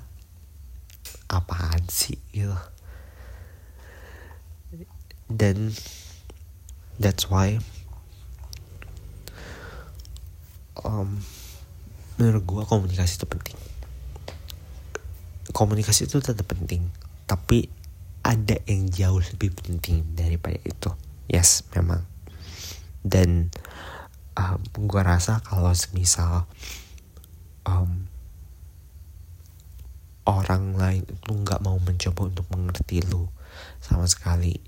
Apaan 1.31 1.87
sih 1.87 2.19
gitu. 2.35 2.59
Dan 5.31 5.71
that's 6.99 7.31
why 7.31 7.62
um, 10.85 11.23
menurut 12.21 12.45
gue 12.45 12.62
komunikasi 12.69 13.17
itu 13.17 13.25
penting. 13.25 13.57
Komunikasi 15.57 16.05
itu 16.05 16.21
tetap 16.21 16.45
penting 16.45 16.93
tapi 17.25 17.73
ada 18.21 18.61
yang 18.69 18.93
jauh 18.93 19.25
lebih 19.25 19.57
penting 19.57 20.05
daripada 20.12 20.61
itu. 20.61 20.93
Yes 21.33 21.65
memang. 21.73 22.05
Dan 23.00 23.49
um, 24.37 24.61
gue 24.61 25.00
rasa 25.00 25.41
kalau 25.41 25.73
semisal 25.73 26.45
um, 27.65 28.11
orang 30.29 30.77
lain 30.77 31.03
itu 31.09 31.31
nggak 31.33 31.65
mau 31.65 31.81
mencoba 31.81 32.21
untuk 32.29 32.47
mengerti 32.53 33.00
lu 33.09 33.33
sama 33.81 34.05
sekali 34.05 34.61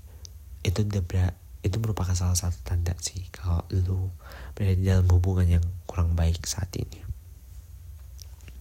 itu 0.65 0.81
udah 0.81 1.35
itu 1.63 1.77
merupakan 1.79 2.11
salah 2.11 2.35
satu 2.35 2.59
tanda 2.65 2.91
sih 2.99 3.23
kalau 3.31 3.63
lu 3.71 4.11
berada 4.57 4.79
dalam 4.79 5.07
hubungan 5.11 5.59
yang 5.59 5.65
kurang 5.87 6.17
baik 6.17 6.43
saat 6.43 6.71
ini 6.75 7.02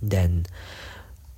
dan 0.03 0.45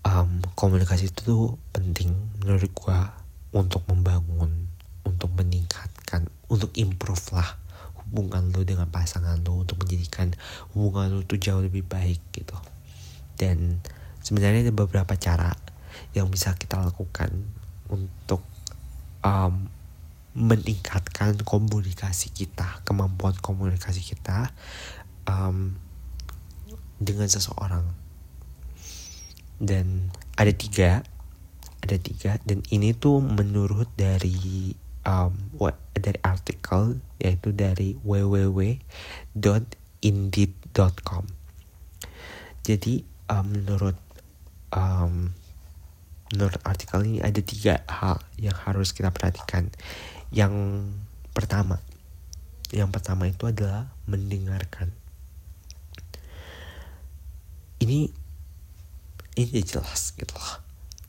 um, 0.02 0.40
komunikasi 0.56 1.12
itu 1.12 1.20
tuh 1.22 1.44
penting 1.70 2.10
menurut 2.40 2.72
gua 2.72 3.12
untuk 3.52 3.84
membangun 3.86 4.72
untuk 5.04 5.30
meningkatkan 5.36 6.26
untuk 6.48 6.72
improve 6.74 7.22
lah 7.36 7.60
hubungan 8.02 8.50
lu 8.50 8.64
dengan 8.64 8.88
pasangan 8.88 9.36
lu 9.44 9.62
untuk 9.62 9.78
menjadikan 9.84 10.32
hubungan 10.72 11.12
lu 11.12 11.20
tuh 11.22 11.38
jauh 11.38 11.60
lebih 11.60 11.84
baik 11.84 12.18
gitu 12.32 12.56
dan 13.36 13.84
sebenarnya 14.24 14.70
ada 14.70 14.74
beberapa 14.74 15.14
cara 15.20 15.52
yang 16.16 16.30
bisa 16.30 16.56
kita 16.56 16.80
lakukan 16.80 17.30
untuk 17.90 18.42
um, 19.20 19.68
meningkatkan 20.34 21.38
komunikasi 21.46 22.34
kita, 22.34 22.82
kemampuan 22.82 23.38
komunikasi 23.38 24.02
kita 24.02 24.50
um, 25.30 25.78
dengan 26.98 27.30
seseorang. 27.30 27.86
Dan 29.64 30.12
ada 30.36 30.52
tiga, 30.52 31.00
ada 31.80 31.96
tiga, 31.96 32.36
dan 32.44 32.60
ini 32.68 32.92
tuh 32.92 33.24
menurut 33.24 33.88
dari 33.96 34.76
um, 35.08 35.32
what, 35.56 35.80
dari 35.96 36.20
artikel 36.20 37.00
yaitu 37.16 37.52
dari 37.56 37.96
www.indeed.com. 38.04 38.84
Jadi 42.64 43.04
um, 43.32 43.44
menurut 43.48 43.96
um, 44.72 45.32
menurut 46.32 46.58
artikel 46.66 47.04
ini 47.04 47.20
ada 47.20 47.40
tiga 47.44 47.84
hal 47.86 48.18
yang 48.40 48.56
harus 48.56 48.90
kita 48.96 49.12
perhatikan 49.12 49.70
yang 50.34 50.50
pertama, 51.30 51.78
yang 52.74 52.90
pertama 52.90 53.30
itu 53.30 53.46
adalah 53.46 53.92
mendengarkan. 54.10 54.90
Ini 57.78 58.23
ini 59.34 59.60
jelas 59.66 60.14
gitu 60.14 60.34
loh. 60.34 60.62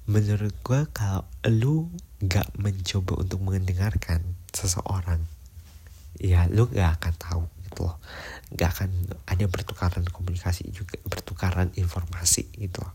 Menurut 0.06 0.54
gue 0.62 0.82
kalau 0.94 1.26
lu 1.50 1.90
gak 2.22 2.54
mencoba 2.58 3.22
untuk 3.22 3.42
mendengarkan 3.42 4.22
seseorang, 4.54 5.22
ya 6.22 6.46
lu 6.50 6.70
gak 6.70 7.02
akan 7.02 7.14
tahu 7.18 7.44
gitu 7.70 7.90
loh. 7.90 7.98
Gak 8.54 8.70
akan 8.78 8.90
ada 9.26 9.46
pertukaran 9.50 10.06
komunikasi 10.06 10.70
juga, 10.70 10.98
pertukaran 11.10 11.74
informasi 11.78 12.50
gitu 12.58 12.86
loh. 12.86 12.94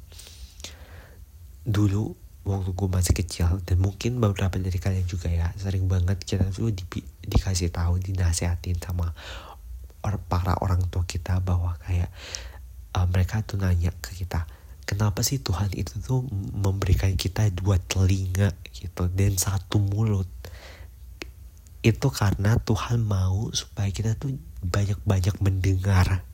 Dulu 1.66 2.04
waktu 2.40 2.70
gue 2.72 2.88
masih 2.88 3.14
kecil 3.14 3.60
dan 3.68 3.78
mungkin 3.78 4.16
beberapa 4.16 4.56
dari 4.56 4.80
kalian 4.80 5.04
juga 5.04 5.28
ya 5.28 5.52
sering 5.60 5.84
banget 5.86 6.24
kita 6.24 6.48
tuh 6.48 6.72
di, 6.72 6.82
dikasih 7.20 7.68
tahu 7.68 8.00
dinasehatin 8.00 8.80
sama 8.80 9.12
or, 10.00 10.16
para 10.24 10.56
orang 10.64 10.80
tua 10.88 11.04
kita 11.04 11.36
bahwa 11.44 11.76
kayak 11.84 12.08
uh, 12.96 13.04
mereka 13.12 13.44
tuh 13.44 13.60
nanya 13.60 13.92
ke 14.00 14.24
kita 14.24 14.48
kenapa 14.90 15.22
sih 15.22 15.38
Tuhan 15.38 15.70
itu 15.78 16.02
tuh 16.02 16.26
memberikan 16.50 17.14
kita 17.14 17.46
dua 17.54 17.78
telinga 17.78 18.50
gitu 18.74 19.06
dan 19.14 19.38
satu 19.38 19.78
mulut? 19.78 20.26
Itu 21.86 22.10
karena 22.10 22.58
Tuhan 22.58 23.06
mau 23.06 23.54
supaya 23.54 23.94
kita 23.94 24.18
tuh 24.18 24.34
banyak-banyak 24.66 25.38
mendengar 25.38 26.26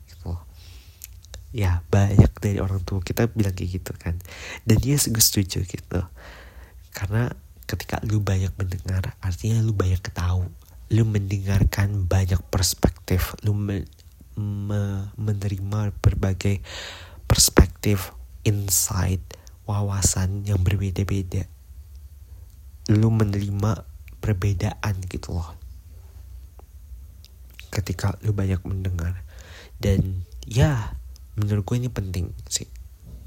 ya 1.55 1.81
banyak 1.87 2.31
dari 2.37 2.59
orang 2.59 2.83
tua 2.83 2.99
kita 2.99 3.31
bilang 3.31 3.55
kayak 3.55 3.81
gitu 3.81 3.91
kan. 3.95 4.19
Dan 4.67 4.77
dia 4.77 4.99
juga 4.99 5.21
setuju 5.23 5.63
gitu. 5.63 6.01
Karena 6.91 7.31
ketika 7.67 7.97
lu 8.03 8.19
banyak 8.19 8.51
mendengar 8.55 9.15
artinya 9.23 9.63
lu 9.63 9.71
banyak 9.73 10.01
ketahu. 10.03 10.47
Lu 10.93 11.03
mendengarkan 11.03 12.07
banyak 12.07 12.39
perspektif. 12.47 13.35
Lu 13.43 13.51
me, 13.51 13.83
me, 14.39 15.11
menerima 15.19 15.91
berbagai 15.99 16.63
perspektif 17.27 18.15
insight 18.47 19.19
wawasan 19.67 20.47
yang 20.47 20.63
berbeda-beda. 20.63 21.43
Lu 22.87 23.11
menerima 23.11 23.83
perbedaan 24.23 24.95
gitu 25.11 25.35
loh. 25.35 25.51
Ketika 27.67 28.15
lu 28.23 28.31
banyak 28.31 28.63
mendengar. 28.63 29.27
Dan 29.75 30.23
ya 30.47 30.95
menurut 31.35 31.67
gue 31.67 31.77
ini 31.83 31.91
penting 31.91 32.31
sih. 32.47 32.71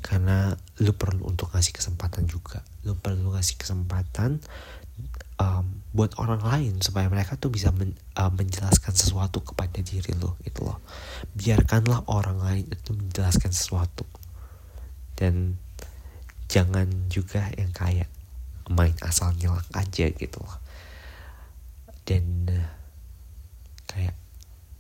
Karena 0.01 0.57
lu 0.81 0.97
perlu 0.97 1.29
untuk 1.29 1.53
ngasih 1.53 1.77
kesempatan 1.77 2.25
juga. 2.25 2.65
Lu 2.89 2.97
perlu 2.97 3.37
ngasih 3.37 3.61
kesempatan 3.61 4.41
um, 5.37 5.85
buat 5.93 6.17
orang 6.17 6.41
lain 6.41 6.81
supaya 6.81 7.13
mereka 7.13 7.37
tuh 7.37 7.53
bisa 7.53 7.69
men, 7.69 7.93
uh, 8.17 8.33
menjelaskan 8.33 8.97
sesuatu 8.97 9.45
kepada 9.45 9.85
diri 9.85 10.17
lu 10.17 10.33
gitu 10.41 10.65
loh. 10.65 10.81
Biarkanlah 11.37 12.09
orang 12.09 12.41
lain 12.41 12.65
itu 12.73 12.97
menjelaskan 12.97 13.53
sesuatu 13.53 14.09
dan 15.21 15.61
jangan 16.49 16.89
juga 17.13 17.53
yang 17.61 17.71
kayak 17.77 18.09
main 18.73 18.97
asal 19.05 19.37
nyelak 19.37 19.69
aja 19.77 20.09
gitu 20.09 20.41
loh. 20.41 20.57
Dan 22.09 22.49
uh, 22.49 22.73
kayak 23.85 24.17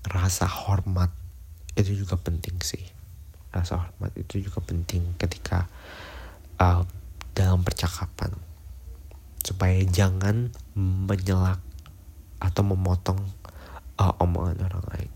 rasa 0.08 0.48
hormat 0.48 1.12
itu 1.76 1.92
juga 1.92 2.16
penting 2.16 2.56
sih. 2.64 2.80
Rasa 3.52 3.84
hormat 3.84 4.16
itu 4.16 4.40
juga 4.40 4.64
penting 4.64 5.12
ketika 5.20 5.68
uh, 6.56 6.88
dalam 7.36 7.60
percakapan. 7.60 8.32
Supaya 9.44 9.84
jangan 9.84 10.48
menyelak 10.74 11.60
atau 12.40 12.62
memotong 12.64 13.20
uh, 14.00 14.14
omongan 14.24 14.64
orang 14.64 14.86
lain. 14.96 15.10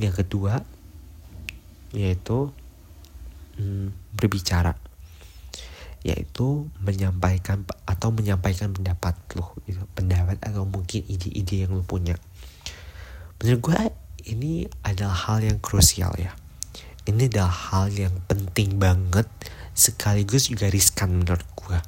Yang 0.00 0.24
kedua 0.24 0.64
yaitu 1.94 2.52
hmm, 3.56 4.16
berbicara 4.16 4.76
yaitu 6.06 6.70
menyampaikan 6.78 7.66
atau 7.82 8.14
menyampaikan 8.14 8.70
pendapat 8.70 9.18
lo 9.34 9.58
gitu. 9.66 9.82
Pendapat 9.90 10.38
atau 10.38 10.62
mungkin 10.62 11.02
ide-ide 11.02 11.66
yang 11.66 11.74
lo 11.74 11.82
punya. 11.82 12.14
Menurut 13.42 13.60
gue 13.60 13.80
ini 14.30 14.70
adalah 14.86 15.18
hal 15.26 15.42
yang 15.42 15.58
krusial 15.58 16.14
ya. 16.14 16.30
Ini 17.10 17.26
adalah 17.26 17.50
hal 17.50 17.90
yang 17.90 18.14
penting 18.30 18.78
banget 18.78 19.26
sekaligus 19.74 20.46
juga 20.46 20.70
riskan 20.70 21.10
menurut 21.10 21.46
gue 21.58 21.78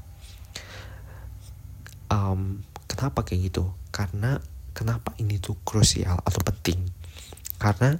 um, 2.12 2.64
kenapa 2.88 3.24
kayak 3.24 3.52
gitu? 3.52 3.64
Karena 3.92 4.40
kenapa 4.72 5.14
ini 5.20 5.40
tuh 5.40 5.56
krusial 5.62 6.20
atau 6.24 6.40
penting? 6.42 6.80
Karena 7.60 7.96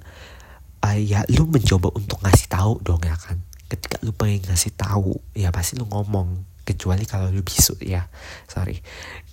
uh, 0.83 0.97
ya 0.97 1.25
lu 1.29 1.49
mencoba 1.49 1.93
untuk 1.93 2.21
ngasih 2.25 2.47
tahu 2.49 2.81
dong 2.83 3.01
ya 3.05 3.15
kan 3.17 3.39
ketika 3.69 4.01
lu 4.01 4.11
pengen 4.11 4.41
ngasih 4.49 4.73
tahu 4.73 5.21
ya 5.37 5.53
pasti 5.53 5.77
lu 5.77 5.85
ngomong. 5.85 6.49
Kecuali 6.65 7.05
kalau 7.05 7.33
lu 7.33 7.41
bisu 7.41 7.81
ya. 7.81 8.09
Sorry. 8.45 8.81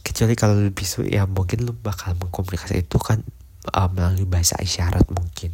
Kecuali 0.01 0.33
kalau 0.37 0.57
lu 0.57 0.73
bisu 0.73 1.05
ya 1.05 1.29
mungkin 1.29 1.65
lu 1.69 1.73
bakal 1.77 2.17
mengkomunikasi 2.17 2.85
itu 2.85 2.97
kan 3.01 3.21
uh, 3.73 3.89
melalui 3.93 4.29
bahasa 4.29 4.57
isyarat 4.61 5.09
mungkin. 5.13 5.53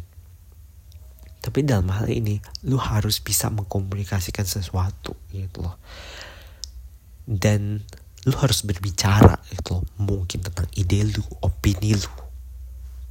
Tapi 1.43 1.59
dalam 1.67 1.91
hal 1.91 2.07
ini 2.07 2.39
lu 2.63 2.79
harus 2.79 3.19
bisa 3.19 3.51
mengkomunikasikan 3.51 4.47
sesuatu 4.47 5.15
gitu 5.35 5.63
loh. 5.63 5.75
Dan 7.27 7.83
lu 8.23 8.35
harus 8.39 8.63
berbicara 8.63 9.43
gitu 9.51 9.79
loh. 9.79 9.83
Mungkin 9.99 10.39
tentang 10.39 10.71
ide 10.75 11.03
lu 11.03 11.23
opini 11.43 11.99
lu. 11.99 12.13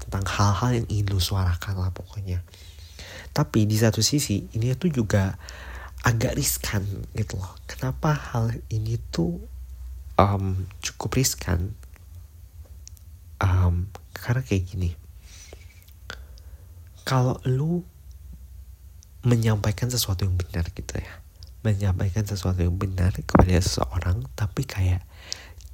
Tentang 0.00 0.24
hal-hal 0.24 0.80
yang 0.80 0.86
ingin 0.88 1.12
lu 1.12 1.20
suarakan 1.20 1.76
lah 1.76 1.92
pokoknya 1.92 2.40
tapi 3.32 3.64
di 3.64 3.76
satu 3.80 4.04
sisi 4.04 4.44
ini 4.52 4.72
tuh 4.76 4.92
juga 4.92 5.36
agak 6.04 6.36
riskan 6.36 6.84
gitu 7.16 7.40
loh. 7.40 7.56
Kenapa 7.64 8.12
hal 8.12 8.52
ini 8.68 9.00
tuh 9.08 9.40
um, 10.20 10.68
cukup 10.84 11.16
riskan? 11.16 11.72
Um, 13.40 13.88
karena 14.12 14.44
kayak 14.44 14.68
gini. 14.68 14.90
Kalau 17.02 17.40
lu 17.48 17.82
menyampaikan 19.26 19.90
sesuatu 19.90 20.28
yang 20.28 20.36
benar 20.38 20.68
gitu 20.70 20.94
ya. 21.00 21.14
Menyampaikan 21.62 22.26
sesuatu 22.26 22.60
yang 22.60 22.74
benar 22.74 23.14
kepada 23.14 23.58
seseorang 23.58 24.26
tapi 24.34 24.66
kayak 24.66 25.02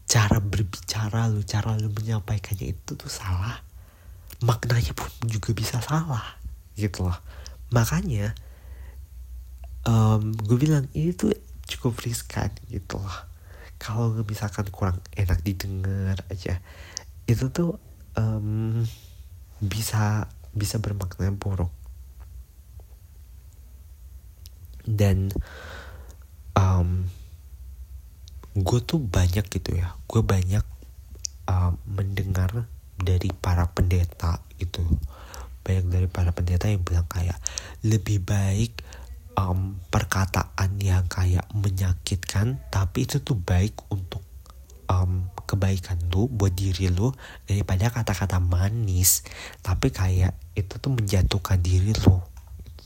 cara 0.08 0.40
berbicara 0.40 1.28
lu 1.28 1.44
cara 1.44 1.76
lu 1.76 1.92
menyampaikannya 1.92 2.72
itu 2.72 2.96
tuh 2.96 3.12
salah 3.12 3.60
maknanya 4.40 4.96
pun 4.96 5.12
juga 5.28 5.52
bisa 5.52 5.84
salah 5.84 6.40
gitu 6.80 7.04
loh 7.04 7.18
makanya 7.68 8.32
um, 9.84 10.32
gue 10.32 10.56
bilang 10.56 10.88
ini 10.96 11.12
tuh 11.12 11.32
cukup 11.68 12.00
riskan 12.00 12.48
gitu 12.72 12.96
loh 12.96 13.18
kalau 13.78 14.10
misalkan 14.26 14.66
kurang 14.74 14.98
enak 15.14 15.38
didengar 15.46 16.18
aja 16.32 16.58
itu 17.28 17.52
tuh 17.52 17.76
um, 18.18 18.82
bisa 19.62 20.26
bisa 20.56 20.80
bermakna 20.82 21.30
buruk. 21.34 21.70
Dan 24.88 25.28
um, 26.56 27.04
gue 28.56 28.80
tuh 28.82 28.98
banyak 28.98 29.44
gitu 29.46 29.76
ya 29.76 29.94
gue 30.08 30.22
banyak 30.24 30.64
um, 31.46 31.76
mendengar 31.84 32.66
dari 32.96 33.30
para 33.30 33.68
pendeta 33.70 34.40
itu 34.58 34.82
banyak 35.68 35.86
dari 35.92 36.08
para 36.08 36.32
pendeta 36.32 36.72
yang 36.72 36.80
bilang 36.80 37.04
kayak 37.04 37.36
lebih 37.84 38.24
baik 38.24 38.80
um, 39.36 39.76
perkataan 39.92 40.80
yang 40.80 41.04
kayak 41.12 41.44
menyakitkan 41.52 42.56
tapi 42.72 43.04
itu 43.04 43.20
tuh 43.20 43.36
baik 43.36 43.76
untuk 43.92 44.24
um, 44.88 45.28
kebaikan 45.44 46.00
lu 46.12 46.26
buat 46.28 46.52
diri 46.52 46.88
lu 46.88 47.12
daripada 47.44 47.92
kata-kata 47.92 48.40
manis. 48.40 49.22
Tapi 49.60 49.92
kayak 49.92 50.34
itu 50.56 50.74
tuh 50.80 50.92
menjatuhkan 50.92 51.60
diri 51.60 51.92
lu 52.04 52.20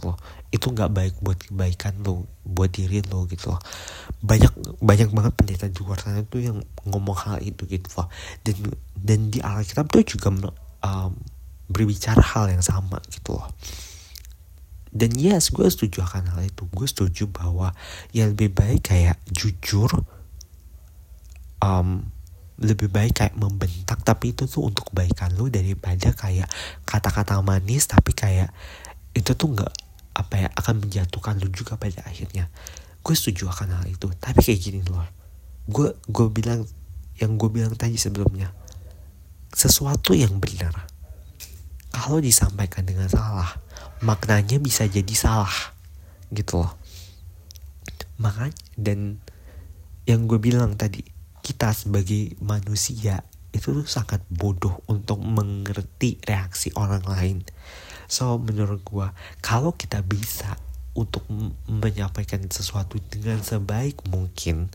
loh. 0.02 0.18
Itu 0.50 0.74
nggak 0.74 0.90
baik 0.90 1.14
buat 1.22 1.38
kebaikan 1.38 2.02
lo 2.02 2.26
buat 2.42 2.74
diri 2.74 3.00
lo 3.06 3.24
gitu 3.30 3.54
loh. 3.54 3.62
Banyak 4.22 4.82
banyak 4.82 5.08
banget 5.14 5.32
pendeta 5.38 5.66
di 5.70 5.78
luar 5.80 5.98
sana 6.02 6.26
tuh 6.26 6.42
yang 6.42 6.58
ngomong 6.86 7.16
hal 7.16 7.38
itu 7.40 7.64
gitu 7.70 7.88
loh. 7.96 8.10
Dan 8.42 8.56
dan 8.98 9.30
di 9.30 9.38
Alkitab 9.38 9.88
tuh 9.88 10.02
juga 10.02 10.28
um, 10.82 11.14
berbicara 11.72 12.20
hal 12.20 12.52
yang 12.52 12.62
sama 12.62 13.00
gitu 13.08 13.40
loh. 13.40 13.48
Dan 14.92 15.16
yes 15.16 15.48
gue 15.48 15.64
setuju 15.64 16.04
akan 16.04 16.36
hal 16.36 16.44
itu. 16.44 16.68
Gue 16.68 16.84
setuju 16.84 17.24
bahwa 17.32 17.72
ya 18.12 18.28
lebih 18.28 18.52
baik 18.52 18.92
kayak 18.92 19.16
jujur 19.32 19.88
um, 21.64 22.04
lebih 22.60 22.92
baik 22.92 23.16
kayak 23.24 23.34
membentak 23.34 24.04
tapi 24.04 24.36
itu 24.36 24.44
tuh 24.44 24.68
untuk 24.68 24.92
kebaikan 24.92 25.32
lo 25.34 25.48
daripada 25.48 26.12
kayak 26.12 26.46
kata-kata 26.84 27.40
manis 27.40 27.88
tapi 27.88 28.12
kayak 28.12 28.52
itu 29.16 29.32
tuh 29.32 29.56
nggak 29.56 29.72
apa 30.12 30.34
ya 30.44 30.48
akan 30.52 30.84
menjatuhkan 30.84 31.40
lu 31.40 31.48
juga 31.48 31.80
pada 31.80 32.04
akhirnya. 32.04 32.52
Gue 33.00 33.16
setuju 33.16 33.48
akan 33.48 33.80
hal 33.80 33.86
itu. 33.88 34.12
Tapi 34.20 34.44
kayak 34.44 34.60
gini 34.60 34.80
loh. 34.84 35.08
Gue 35.64 35.96
gue 36.04 36.28
bilang 36.28 36.68
yang 37.16 37.40
gue 37.40 37.48
bilang 37.48 37.72
tadi 37.80 37.96
sebelumnya 37.96 38.52
sesuatu 39.52 40.16
yang 40.16 40.40
benar 40.40 40.91
kalau 41.92 42.18
disampaikan 42.18 42.88
dengan 42.88 43.06
salah 43.06 43.60
maknanya 44.02 44.58
bisa 44.58 44.88
jadi 44.88 45.14
salah 45.14 45.52
gitu 46.34 46.64
loh. 46.64 46.74
Makanya 48.18 48.56
dan 48.74 49.20
yang 50.08 50.26
gue 50.26 50.40
bilang 50.42 50.74
tadi 50.74 51.04
kita 51.44 51.70
sebagai 51.70 52.34
manusia 52.42 53.22
itu 53.52 53.70
tuh 53.70 53.86
sangat 53.86 54.24
bodoh 54.32 54.80
untuk 54.88 55.20
mengerti 55.20 56.18
reaksi 56.24 56.72
orang 56.74 57.04
lain. 57.04 57.44
So 58.08 58.40
menurut 58.40 58.82
gue 58.82 59.06
kalau 59.44 59.76
kita 59.76 60.00
bisa 60.02 60.56
untuk 60.92 61.24
menyampaikan 61.68 62.44
sesuatu 62.52 63.00
dengan 63.08 63.40
sebaik 63.40 64.04
mungkin 64.12 64.68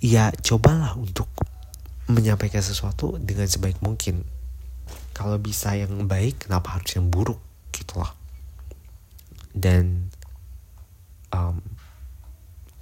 ya 0.00 0.32
cobalah 0.32 0.96
untuk 0.96 1.28
menyampaikan 2.08 2.64
sesuatu 2.64 3.20
dengan 3.20 3.44
sebaik 3.44 3.84
mungkin 3.84 4.24
kalau 5.18 5.42
bisa 5.42 5.74
yang 5.74 6.06
baik 6.06 6.46
kenapa 6.46 6.78
harus 6.78 6.94
yang 6.94 7.10
buruk? 7.10 7.42
Gitu 7.74 7.98
loh 7.98 8.14
dan 9.58 10.14
um, 11.34 11.58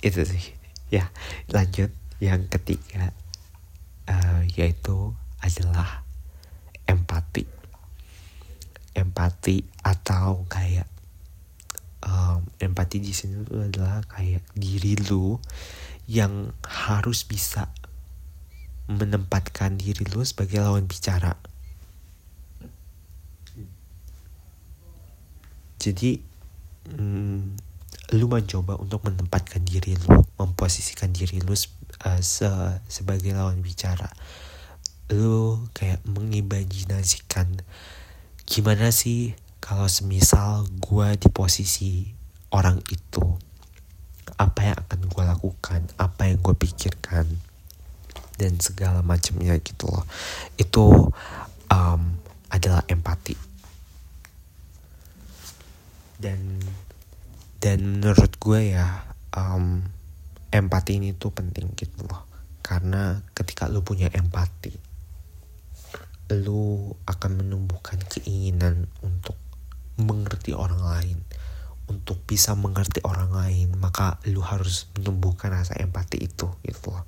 itu 0.05 0.21
sih. 0.29 0.45
Ya 0.93 1.11
lanjut. 1.51 1.91
Yang 2.17 2.49
ketiga 2.49 3.13
uh, 4.09 4.41
yaitu 4.57 5.13
adalah 5.41 6.05
empati. 6.89 7.45
Empati 8.97 9.65
atau 9.85 10.49
kayak 10.49 10.89
um, 12.05 12.45
empati 12.57 13.05
di 13.05 13.13
sini 13.13 13.45
itu 13.45 13.57
adalah 13.61 14.01
kayak 14.09 14.45
diri 14.57 14.97
lu 15.09 15.37
yang 16.09 16.55
harus 16.65 17.27
bisa 17.27 17.69
menempatkan 18.87 19.77
diri 19.77 20.07
lu 20.09 20.25
sebagai 20.25 20.63
lawan 20.63 20.89
bicara. 20.89 21.37
Jadi 25.77 26.19
mm, 26.93 27.39
lu 28.15 28.27
mencoba 28.31 28.79
untuk 28.79 29.03
menempatkan 29.03 29.67
diri 29.67 29.99
lu, 29.99 30.23
memposisikan 30.39 31.11
diri 31.11 31.43
lu 31.43 31.53
uh, 31.53 32.21
se 32.23 32.49
sebagai 32.87 33.35
lawan 33.35 33.59
bicara. 33.59 34.07
Lu 35.11 35.67
kayak 35.75 36.03
mengimajinasikan 36.07 37.63
gimana 38.47 38.95
sih 38.95 39.35
kalau 39.59 39.91
semisal 39.91 40.71
gue 40.79 41.09
di 41.19 41.29
posisi 41.31 42.07
orang 42.55 42.79
itu? 42.95 43.25
Apa 44.39 44.71
yang 44.71 44.77
akan 44.87 45.01
gue 45.11 45.25
lakukan? 45.27 45.81
Apa 45.99 46.31
yang 46.31 46.39
gue 46.43 46.55
pikirkan? 46.55 47.27
Dan 48.37 48.61
segala 48.61 49.01
macamnya 49.01 49.57
gitu 49.59 49.89
loh. 49.91 50.05
Itu 50.61 51.11
um, 51.73 52.01
adalah 52.53 52.85
empati 52.87 53.56
dan 56.17 56.61
dan 57.61 57.79
menurut 57.99 58.33
gue 58.37 58.77
ya 58.77 59.05
um, 59.37 59.85
empati 60.53 61.01
ini 61.01 61.17
tuh 61.17 61.33
penting 61.33 61.73
gitu 61.77 62.05
loh. 62.09 62.25
Karena 62.65 63.21
ketika 63.37 63.71
lu 63.71 63.87
punya 63.87 64.11
empati 64.11 64.75
lu 66.27 66.91
akan 67.07 67.39
menumbuhkan 67.39 68.03
keinginan 68.11 68.91
untuk 69.05 69.39
mengerti 70.01 70.53
orang 70.57 70.83
lain. 70.83 71.19
Untuk 71.87 72.19
bisa 72.27 72.59
mengerti 72.59 72.99
orang 73.07 73.31
lain 73.31 73.79
maka 73.79 74.19
lu 74.27 74.43
harus 74.43 74.91
menumbuhkan 74.99 75.55
rasa 75.55 75.79
empati 75.79 76.19
itu 76.19 76.51
gitu 76.67 76.91
loh. 76.91 77.07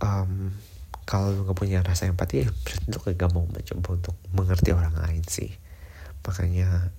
Um, 0.00 0.52
kalau 1.04 1.32
lu 1.32 1.44
gak 1.48 1.58
punya 1.58 1.84
rasa 1.84 2.08
empati 2.08 2.44
ya 2.44 2.48
berarti 2.48 2.84
lu 2.88 2.98
gak 3.02 3.32
mau 3.32 3.44
mencoba 3.44 3.88
untuk 3.96 4.16
mengerti 4.32 4.70
orang 4.72 4.96
lain 4.96 5.24
sih 5.26 5.50
makanya 6.24 6.92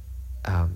um, 0.46 0.74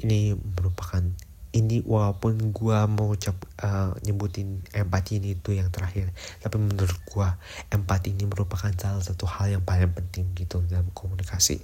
ini 0.00 0.34
merupakan 0.34 1.04
ini 1.52 1.84
walaupun 1.84 2.48
gue 2.48 2.78
mau 2.88 3.12
ucap 3.12 3.36
uh, 3.60 3.92
nyebutin 4.00 4.64
empati 4.72 5.20
ini 5.20 5.36
itu 5.36 5.52
yang 5.52 5.68
terakhir 5.68 6.08
tapi 6.40 6.56
menurut 6.56 6.96
gue 7.04 7.28
empati 7.68 8.16
ini 8.16 8.24
merupakan 8.24 8.72
salah 8.72 9.04
satu 9.04 9.28
hal 9.28 9.60
yang 9.60 9.62
paling 9.62 9.92
penting 9.92 10.32
gitu 10.32 10.64
dalam 10.64 10.88
komunikasi. 10.96 11.60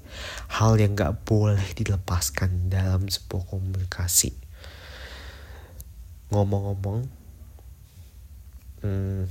Hal 0.53 0.77
yang 0.77 0.93
gak 0.93 1.25
boleh 1.25 1.65
dilepaskan 1.73 2.69
dalam 2.69 3.09
sebuah 3.09 3.49
komunikasi. 3.49 4.37
Ngomong-ngomong 6.29 7.09
hmm, 8.85 9.25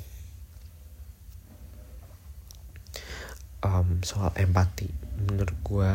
um, 3.61 3.87
soal 4.01 4.33
empati 4.33 4.89
menurut 5.21 5.53
gue 5.61 5.93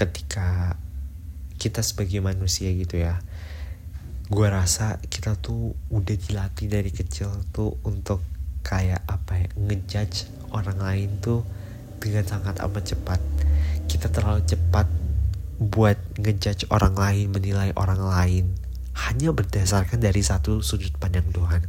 ketika 0.00 0.80
kita 1.60 1.84
sebagai 1.84 2.24
manusia 2.24 2.72
gitu 2.72 2.96
ya 2.96 3.20
gue 4.32 4.46
rasa 4.48 4.96
kita 5.12 5.36
tuh 5.36 5.76
udah 5.92 6.16
dilatih 6.16 6.72
dari 6.72 6.88
kecil 6.88 7.28
tuh 7.52 7.76
untuk 7.84 8.24
kayak 8.64 9.04
apa 9.04 9.44
ya 9.44 9.48
ngejudge 9.60 10.30
orang 10.56 10.78
lain 10.80 11.20
tuh 11.20 11.42
dengan 12.00 12.24
sangat 12.24 12.62
amat 12.62 12.94
cepat. 12.94 13.20
Kita 13.90 14.06
terlalu 14.08 14.46
cepat 14.46 14.86
buat 15.58 15.98
ngejudge 16.16 16.70
orang 16.70 16.94
lain 16.94 17.34
menilai 17.34 17.74
orang 17.74 18.00
lain 18.00 18.44
hanya 18.94 19.34
berdasarkan 19.34 19.98
dari 19.98 20.22
satu 20.22 20.62
sudut 20.62 20.94
pandang 20.96 21.26
Tuhan 21.34 21.66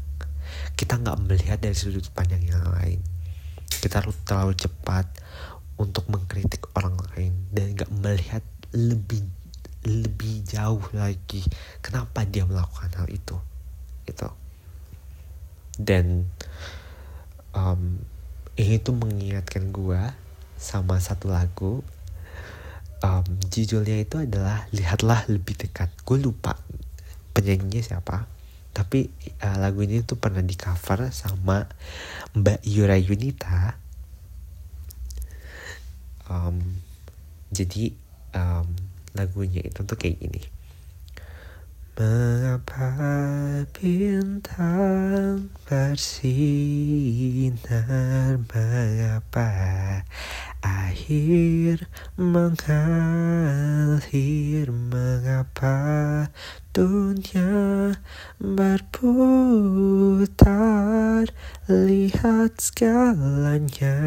kita 0.82 0.98
nggak 0.98 1.20
melihat 1.30 1.58
dari 1.62 1.78
sudut 1.78 2.06
pandang 2.10 2.42
yang 2.42 2.64
lain. 2.74 3.00
Kita 3.70 4.04
terlalu 4.26 4.58
cepat 4.58 5.06
untuk 5.82 6.06
mengkritik 6.14 6.70
orang 6.78 6.94
lain 7.12 7.34
dan 7.50 7.74
nggak 7.74 7.92
melihat 7.98 8.46
lebih 8.72 9.26
lebih 9.82 10.46
jauh 10.46 10.86
lagi 10.94 11.42
kenapa 11.82 12.22
dia 12.30 12.46
melakukan 12.46 12.94
hal 12.94 13.10
itu 13.10 13.34
itu 14.06 14.30
dan 15.82 16.30
um, 17.58 17.98
ini 18.54 18.78
tuh 18.78 18.94
mengingatkan 18.94 19.74
gue 19.74 20.02
sama 20.62 21.02
satu 21.02 21.34
lagu 21.34 21.82
um, 23.02 23.26
judulnya 23.50 23.98
itu 23.98 24.22
adalah 24.22 24.70
lihatlah 24.70 25.26
lebih 25.26 25.58
dekat. 25.58 25.90
Gue 26.06 26.22
lupa 26.22 26.54
penyanyinya 27.34 27.82
siapa 27.82 28.30
tapi 28.72 29.12
uh, 29.44 29.58
lagu 29.60 29.84
ini 29.84 30.00
tuh 30.08 30.16
pernah 30.16 30.40
di 30.40 30.56
cover 30.56 31.12
sama 31.12 31.68
Mbak 32.40 32.64
Yura 32.64 32.96
Yunita 32.96 33.76
um, 36.32 36.80
jadi 37.52 37.92
um, 38.32 38.72
lagunya 39.12 39.60
itu 39.68 39.84
tuh 39.84 40.00
kayak 40.00 40.24
gini. 40.24 40.40
Mengapa 42.00 42.96
bintang 43.76 45.52
bersinar? 45.68 46.40
Mengapa 48.48 49.52
air 50.64 51.84
mengalir? 52.16 52.72
Mengapa 54.72 55.78
dunia 56.72 58.00
berputar? 58.40 59.68
Lihat 61.68 62.56
segalanya 62.56 64.00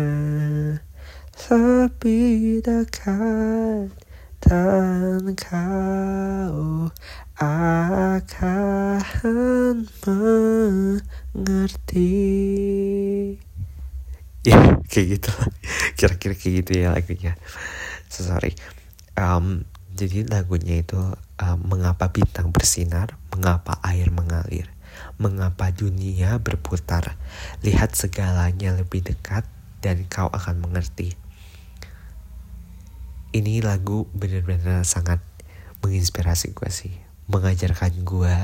lebih 1.51 2.63
dekat 2.63 3.91
dan 4.39 5.35
kau 5.35 6.87
akan 7.35 8.23
mengerti. 11.35 12.15
Ya 14.47 14.79
kayak 14.87 15.07
gitu. 15.19 15.33
Kira-kira 15.99 16.39
kayak 16.39 16.55
gitu 16.63 16.71
ya 16.79 16.95
lagunya. 16.95 17.35
So, 18.07 18.23
sorry. 18.23 18.55
Um, 19.19 19.67
jadi 19.95 20.27
lagunya 20.31 20.87
itu 20.87 20.99
um, 21.43 21.59
mengapa 21.67 22.15
bintang 22.15 22.51
bersinar 22.51 23.15
mengapa 23.31 23.79
air 23.83 24.11
mengalir 24.11 24.71
mengapa 25.19 25.75
dunia 25.75 26.39
berputar. 26.39 27.19
Lihat 27.67 27.99
segalanya 27.99 28.79
lebih 28.79 29.03
dekat 29.03 29.43
dan 29.83 30.07
kau 30.07 30.31
akan 30.31 30.63
mengerti 30.63 31.19
ini 33.35 33.59
lagu 33.59 34.07
benar-benar 34.15 34.87
sangat 34.87 35.19
menginspirasi 35.83 36.55
gue 36.55 36.71
sih. 36.71 36.95
Mengajarkan 37.27 38.07
gue 38.07 38.37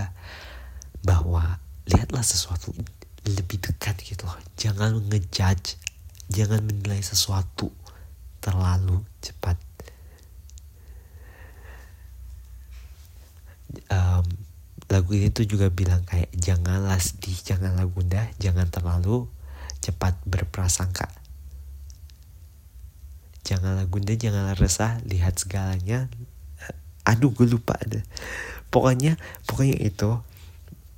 bahwa 1.06 1.62
lihatlah 1.86 2.26
sesuatu 2.26 2.74
lebih 3.22 3.62
dekat 3.62 4.02
gitu 4.02 4.26
loh. 4.26 4.34
Jangan 4.58 4.98
ngejudge 5.06 5.78
jangan 6.26 6.66
menilai 6.66 6.98
sesuatu 6.98 7.70
terlalu 8.42 9.06
cepat. 9.22 9.54
Um, 13.86 14.26
lagu 14.90 15.14
ini 15.14 15.30
tuh 15.30 15.46
juga 15.46 15.70
bilang 15.70 16.02
kayak 16.02 16.34
janganlah 16.34 16.98
sedih 16.98 17.38
janganlah 17.38 17.86
gundah 17.86 18.26
jangan 18.42 18.66
terlalu 18.66 19.30
cepat 19.78 20.18
berprasangka 20.26 21.19
janganlah 23.46 23.86
gundah 23.88 24.16
janganlah 24.16 24.56
resah 24.56 25.00
lihat 25.06 25.38
segalanya. 25.40 26.08
Aduh 27.08 27.32
gue 27.32 27.48
lupa 27.48 27.76
ada. 27.80 28.04
Pokoknya 28.68 29.18
pokoknya 29.48 29.76
itu 29.82 30.20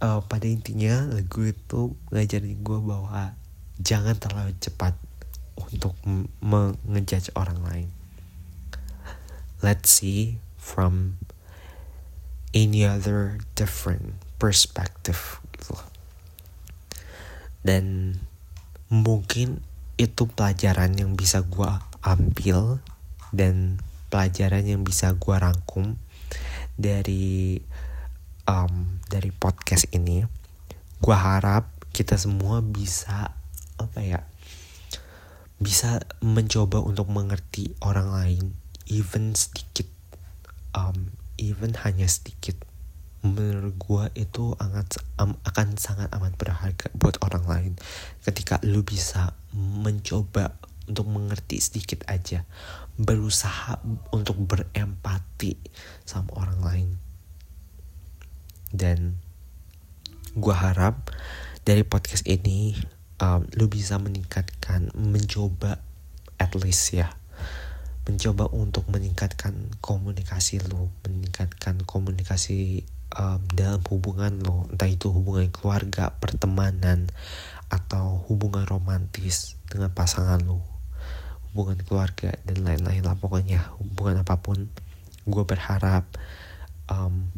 uh, 0.02 0.20
pada 0.26 0.46
intinya 0.46 1.08
lagu 1.08 1.48
itu 1.48 1.96
ngajarin 2.12 2.60
gue 2.60 2.78
bahwa 2.82 3.36
jangan 3.80 4.16
terlalu 4.18 4.52
cepat 4.60 4.98
untuk 5.56 5.96
mengejudge 6.42 7.32
orang 7.38 7.60
lain. 7.64 7.88
Let's 9.62 9.94
see 9.94 10.42
from 10.58 11.22
any 12.52 12.82
other 12.82 13.40
different 13.54 14.18
perspective. 14.36 15.38
Gitu 15.54 15.92
dan 17.62 18.18
mungkin 18.90 19.62
itu 19.96 20.26
pelajaran 20.26 20.98
yang 20.98 21.14
bisa 21.14 21.46
gue 21.46 21.72
ambil 22.02 22.82
dan 23.30 23.80
pelajaran 24.12 24.66
yang 24.68 24.82
bisa 24.84 25.16
gue 25.16 25.36
rangkum 25.38 25.96
dari 26.76 27.62
um, 28.46 29.00
dari 29.08 29.30
podcast 29.32 29.88
ini 29.96 30.26
gue 31.02 31.16
harap 31.16 31.66
kita 31.90 32.14
semua 32.20 32.60
bisa 32.60 33.34
apa 33.80 34.00
ya 34.02 34.20
bisa 35.62 36.02
mencoba 36.20 36.82
untuk 36.82 37.06
mengerti 37.08 37.72
orang 37.82 38.10
lain 38.10 38.44
even 38.90 39.32
sedikit 39.38 39.86
um, 40.76 41.12
even 41.40 41.76
hanya 41.84 42.08
sedikit. 42.08 42.56
Menurut 43.22 43.78
gue 43.78 44.04
itu 44.18 44.58
sangat 44.58 44.98
um, 45.22 45.38
akan 45.46 45.78
sangat 45.78 46.10
amat 46.18 46.34
berharga 46.34 46.90
buat 46.98 47.22
orang 47.22 47.44
lain 47.46 47.72
ketika 48.26 48.58
lu 48.66 48.82
bisa 48.82 49.38
mencoba 49.54 50.58
untuk 50.88 51.06
mengerti 51.06 51.62
sedikit 51.62 52.02
aja. 52.10 52.42
Berusaha 52.98 53.82
untuk 54.10 54.38
berempati 54.38 55.58
sama 56.02 56.30
orang 56.38 56.60
lain. 56.62 56.90
Dan 58.72 59.20
gue 60.32 60.54
harap 60.56 61.12
dari 61.62 61.84
podcast 61.84 62.24
ini 62.24 62.74
um, 63.20 63.44
lu 63.54 63.68
bisa 63.68 64.00
meningkatkan 64.00 64.90
mencoba 64.96 65.78
at 66.40 66.56
least 66.58 66.96
ya. 66.96 67.14
Mencoba 68.02 68.50
untuk 68.50 68.90
meningkatkan 68.90 69.78
komunikasi 69.78 70.58
lu 70.66 70.90
meningkatkan 71.06 71.86
komunikasi 71.86 72.82
um, 73.14 73.38
dalam 73.52 73.78
hubungan 73.86 74.42
lo 74.42 74.66
entah 74.72 74.90
itu 74.90 75.12
hubungan 75.12 75.52
keluarga 75.54 76.16
pertemanan 76.18 77.12
atau 77.70 78.26
hubungan 78.26 78.66
romantis 78.66 79.54
dengan 79.70 79.94
pasangan 79.94 80.42
lo 80.42 80.71
hubungan 81.52 81.76
keluarga 81.84 82.32
dan 82.48 82.64
lain-lain 82.64 83.04
lah 83.04 83.12
pokoknya 83.20 83.76
hubungan 83.76 84.24
apa 84.24 84.40
pun 84.40 84.72
gue 85.28 85.44
berharap 85.44 86.08
um, 86.88 87.28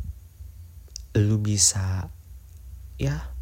lu 1.19 1.43
bisa 1.43 2.07
ya 2.95 3.35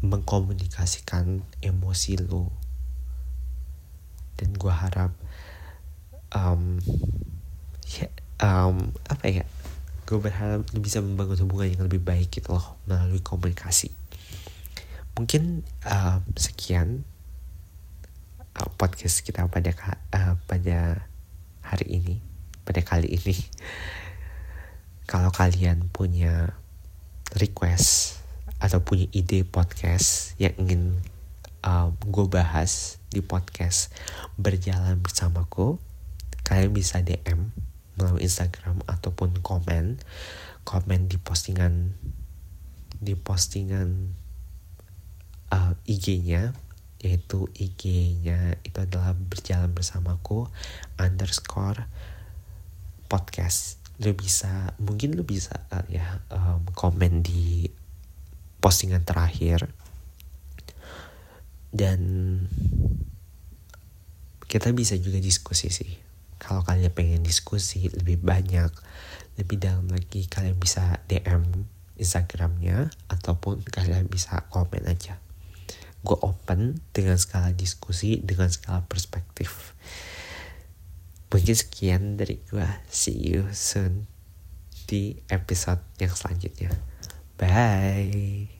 mengkomunikasikan 0.00 1.44
emosi 1.60 2.20
lu. 2.24 2.48
Dan 4.36 4.52
gue 4.56 4.72
harap 4.72 5.12
um, 6.32 6.80
ya, 7.88 8.08
um, 8.40 8.92
apa 9.08 9.24
ya 9.28 9.44
gue 10.06 10.18
berharap 10.20 10.62
lu 10.72 10.78
bisa 10.84 11.00
membangun 11.00 11.40
hubungan 11.48 11.68
yang 11.72 11.84
lebih 11.88 12.04
baik 12.04 12.28
gitu 12.32 12.52
loh 12.56 12.76
melalui 12.84 13.24
komunikasi. 13.24 13.92
Mungkin 15.16 15.64
um, 15.88 16.20
sekian 16.36 17.08
podcast 18.76 19.20
kita 19.20 19.44
pada 19.52 19.72
uh, 20.16 20.34
pada 20.48 21.04
hari 21.60 22.00
ini 22.00 22.16
pada 22.66 22.82
kali 22.82 23.12
ini. 23.12 23.36
Kalau 25.06 25.30
kalian 25.30 25.86
punya 25.94 26.58
request 27.38 28.18
atau 28.58 28.82
punya 28.82 29.06
ide 29.14 29.46
podcast 29.46 30.34
yang 30.40 30.56
ingin 30.58 30.98
um, 31.62 31.92
gue 31.94 32.26
bahas 32.26 32.98
di 33.12 33.20
podcast 33.20 33.92
berjalan 34.40 34.98
bersamaku 34.98 35.78
kalian 36.46 36.72
bisa 36.72 37.02
DM 37.02 37.52
melalui 37.98 38.24
Instagram 38.24 38.80
ataupun 38.88 39.40
komen 39.44 40.00
komen 40.66 41.00
di 41.06 41.20
postingan 41.20 41.94
di 42.98 43.12
postingan 43.12 44.16
uh, 45.52 45.72
IG-nya 45.84 46.56
yaitu 47.00 47.46
IG-nya 47.52 48.56
itu 48.64 48.78
adalah 48.80 49.12
berjalan 49.12 49.70
bersamaku 49.72 50.48
underscore 50.96 51.84
podcast. 53.06 53.80
Lu 54.00 54.12
bisa 54.12 54.76
mungkin 54.80 55.16
lu 55.16 55.24
bisa 55.24 55.64
ya 55.88 56.20
um, 56.32 56.64
komen 56.72 57.20
di 57.24 57.68
postingan 58.60 59.04
terakhir. 59.04 59.68
Dan 61.76 62.00
kita 64.48 64.72
bisa 64.72 64.96
juga 64.96 65.20
diskusi 65.20 65.68
sih. 65.68 65.92
Kalau 66.40 66.64
kalian 66.64 66.92
pengen 66.92 67.20
diskusi 67.24 67.88
lebih 67.92 68.20
banyak 68.20 68.72
lebih 69.36 69.60
dalam 69.60 69.84
lagi 69.92 70.24
kalian 70.24 70.56
bisa 70.56 71.00
DM 71.08 71.44
Instagramnya 71.96 72.88
ataupun 73.08 73.64
kalian 73.68 74.08
bisa 74.08 74.48
komen 74.48 74.84
aja 74.88 75.20
gue 76.06 76.18
open 76.22 76.78
dengan 76.94 77.18
skala 77.18 77.50
diskusi 77.50 78.22
dengan 78.22 78.46
skala 78.46 78.86
perspektif. 78.86 79.74
Mungkin 81.26 81.56
sekian 81.58 82.14
dari 82.14 82.38
gue 82.46 82.64
see 82.86 83.18
you 83.18 83.50
soon 83.50 84.06
di 84.86 85.18
episode 85.26 85.82
yang 85.98 86.14
selanjutnya. 86.14 86.70
Bye 87.34 88.55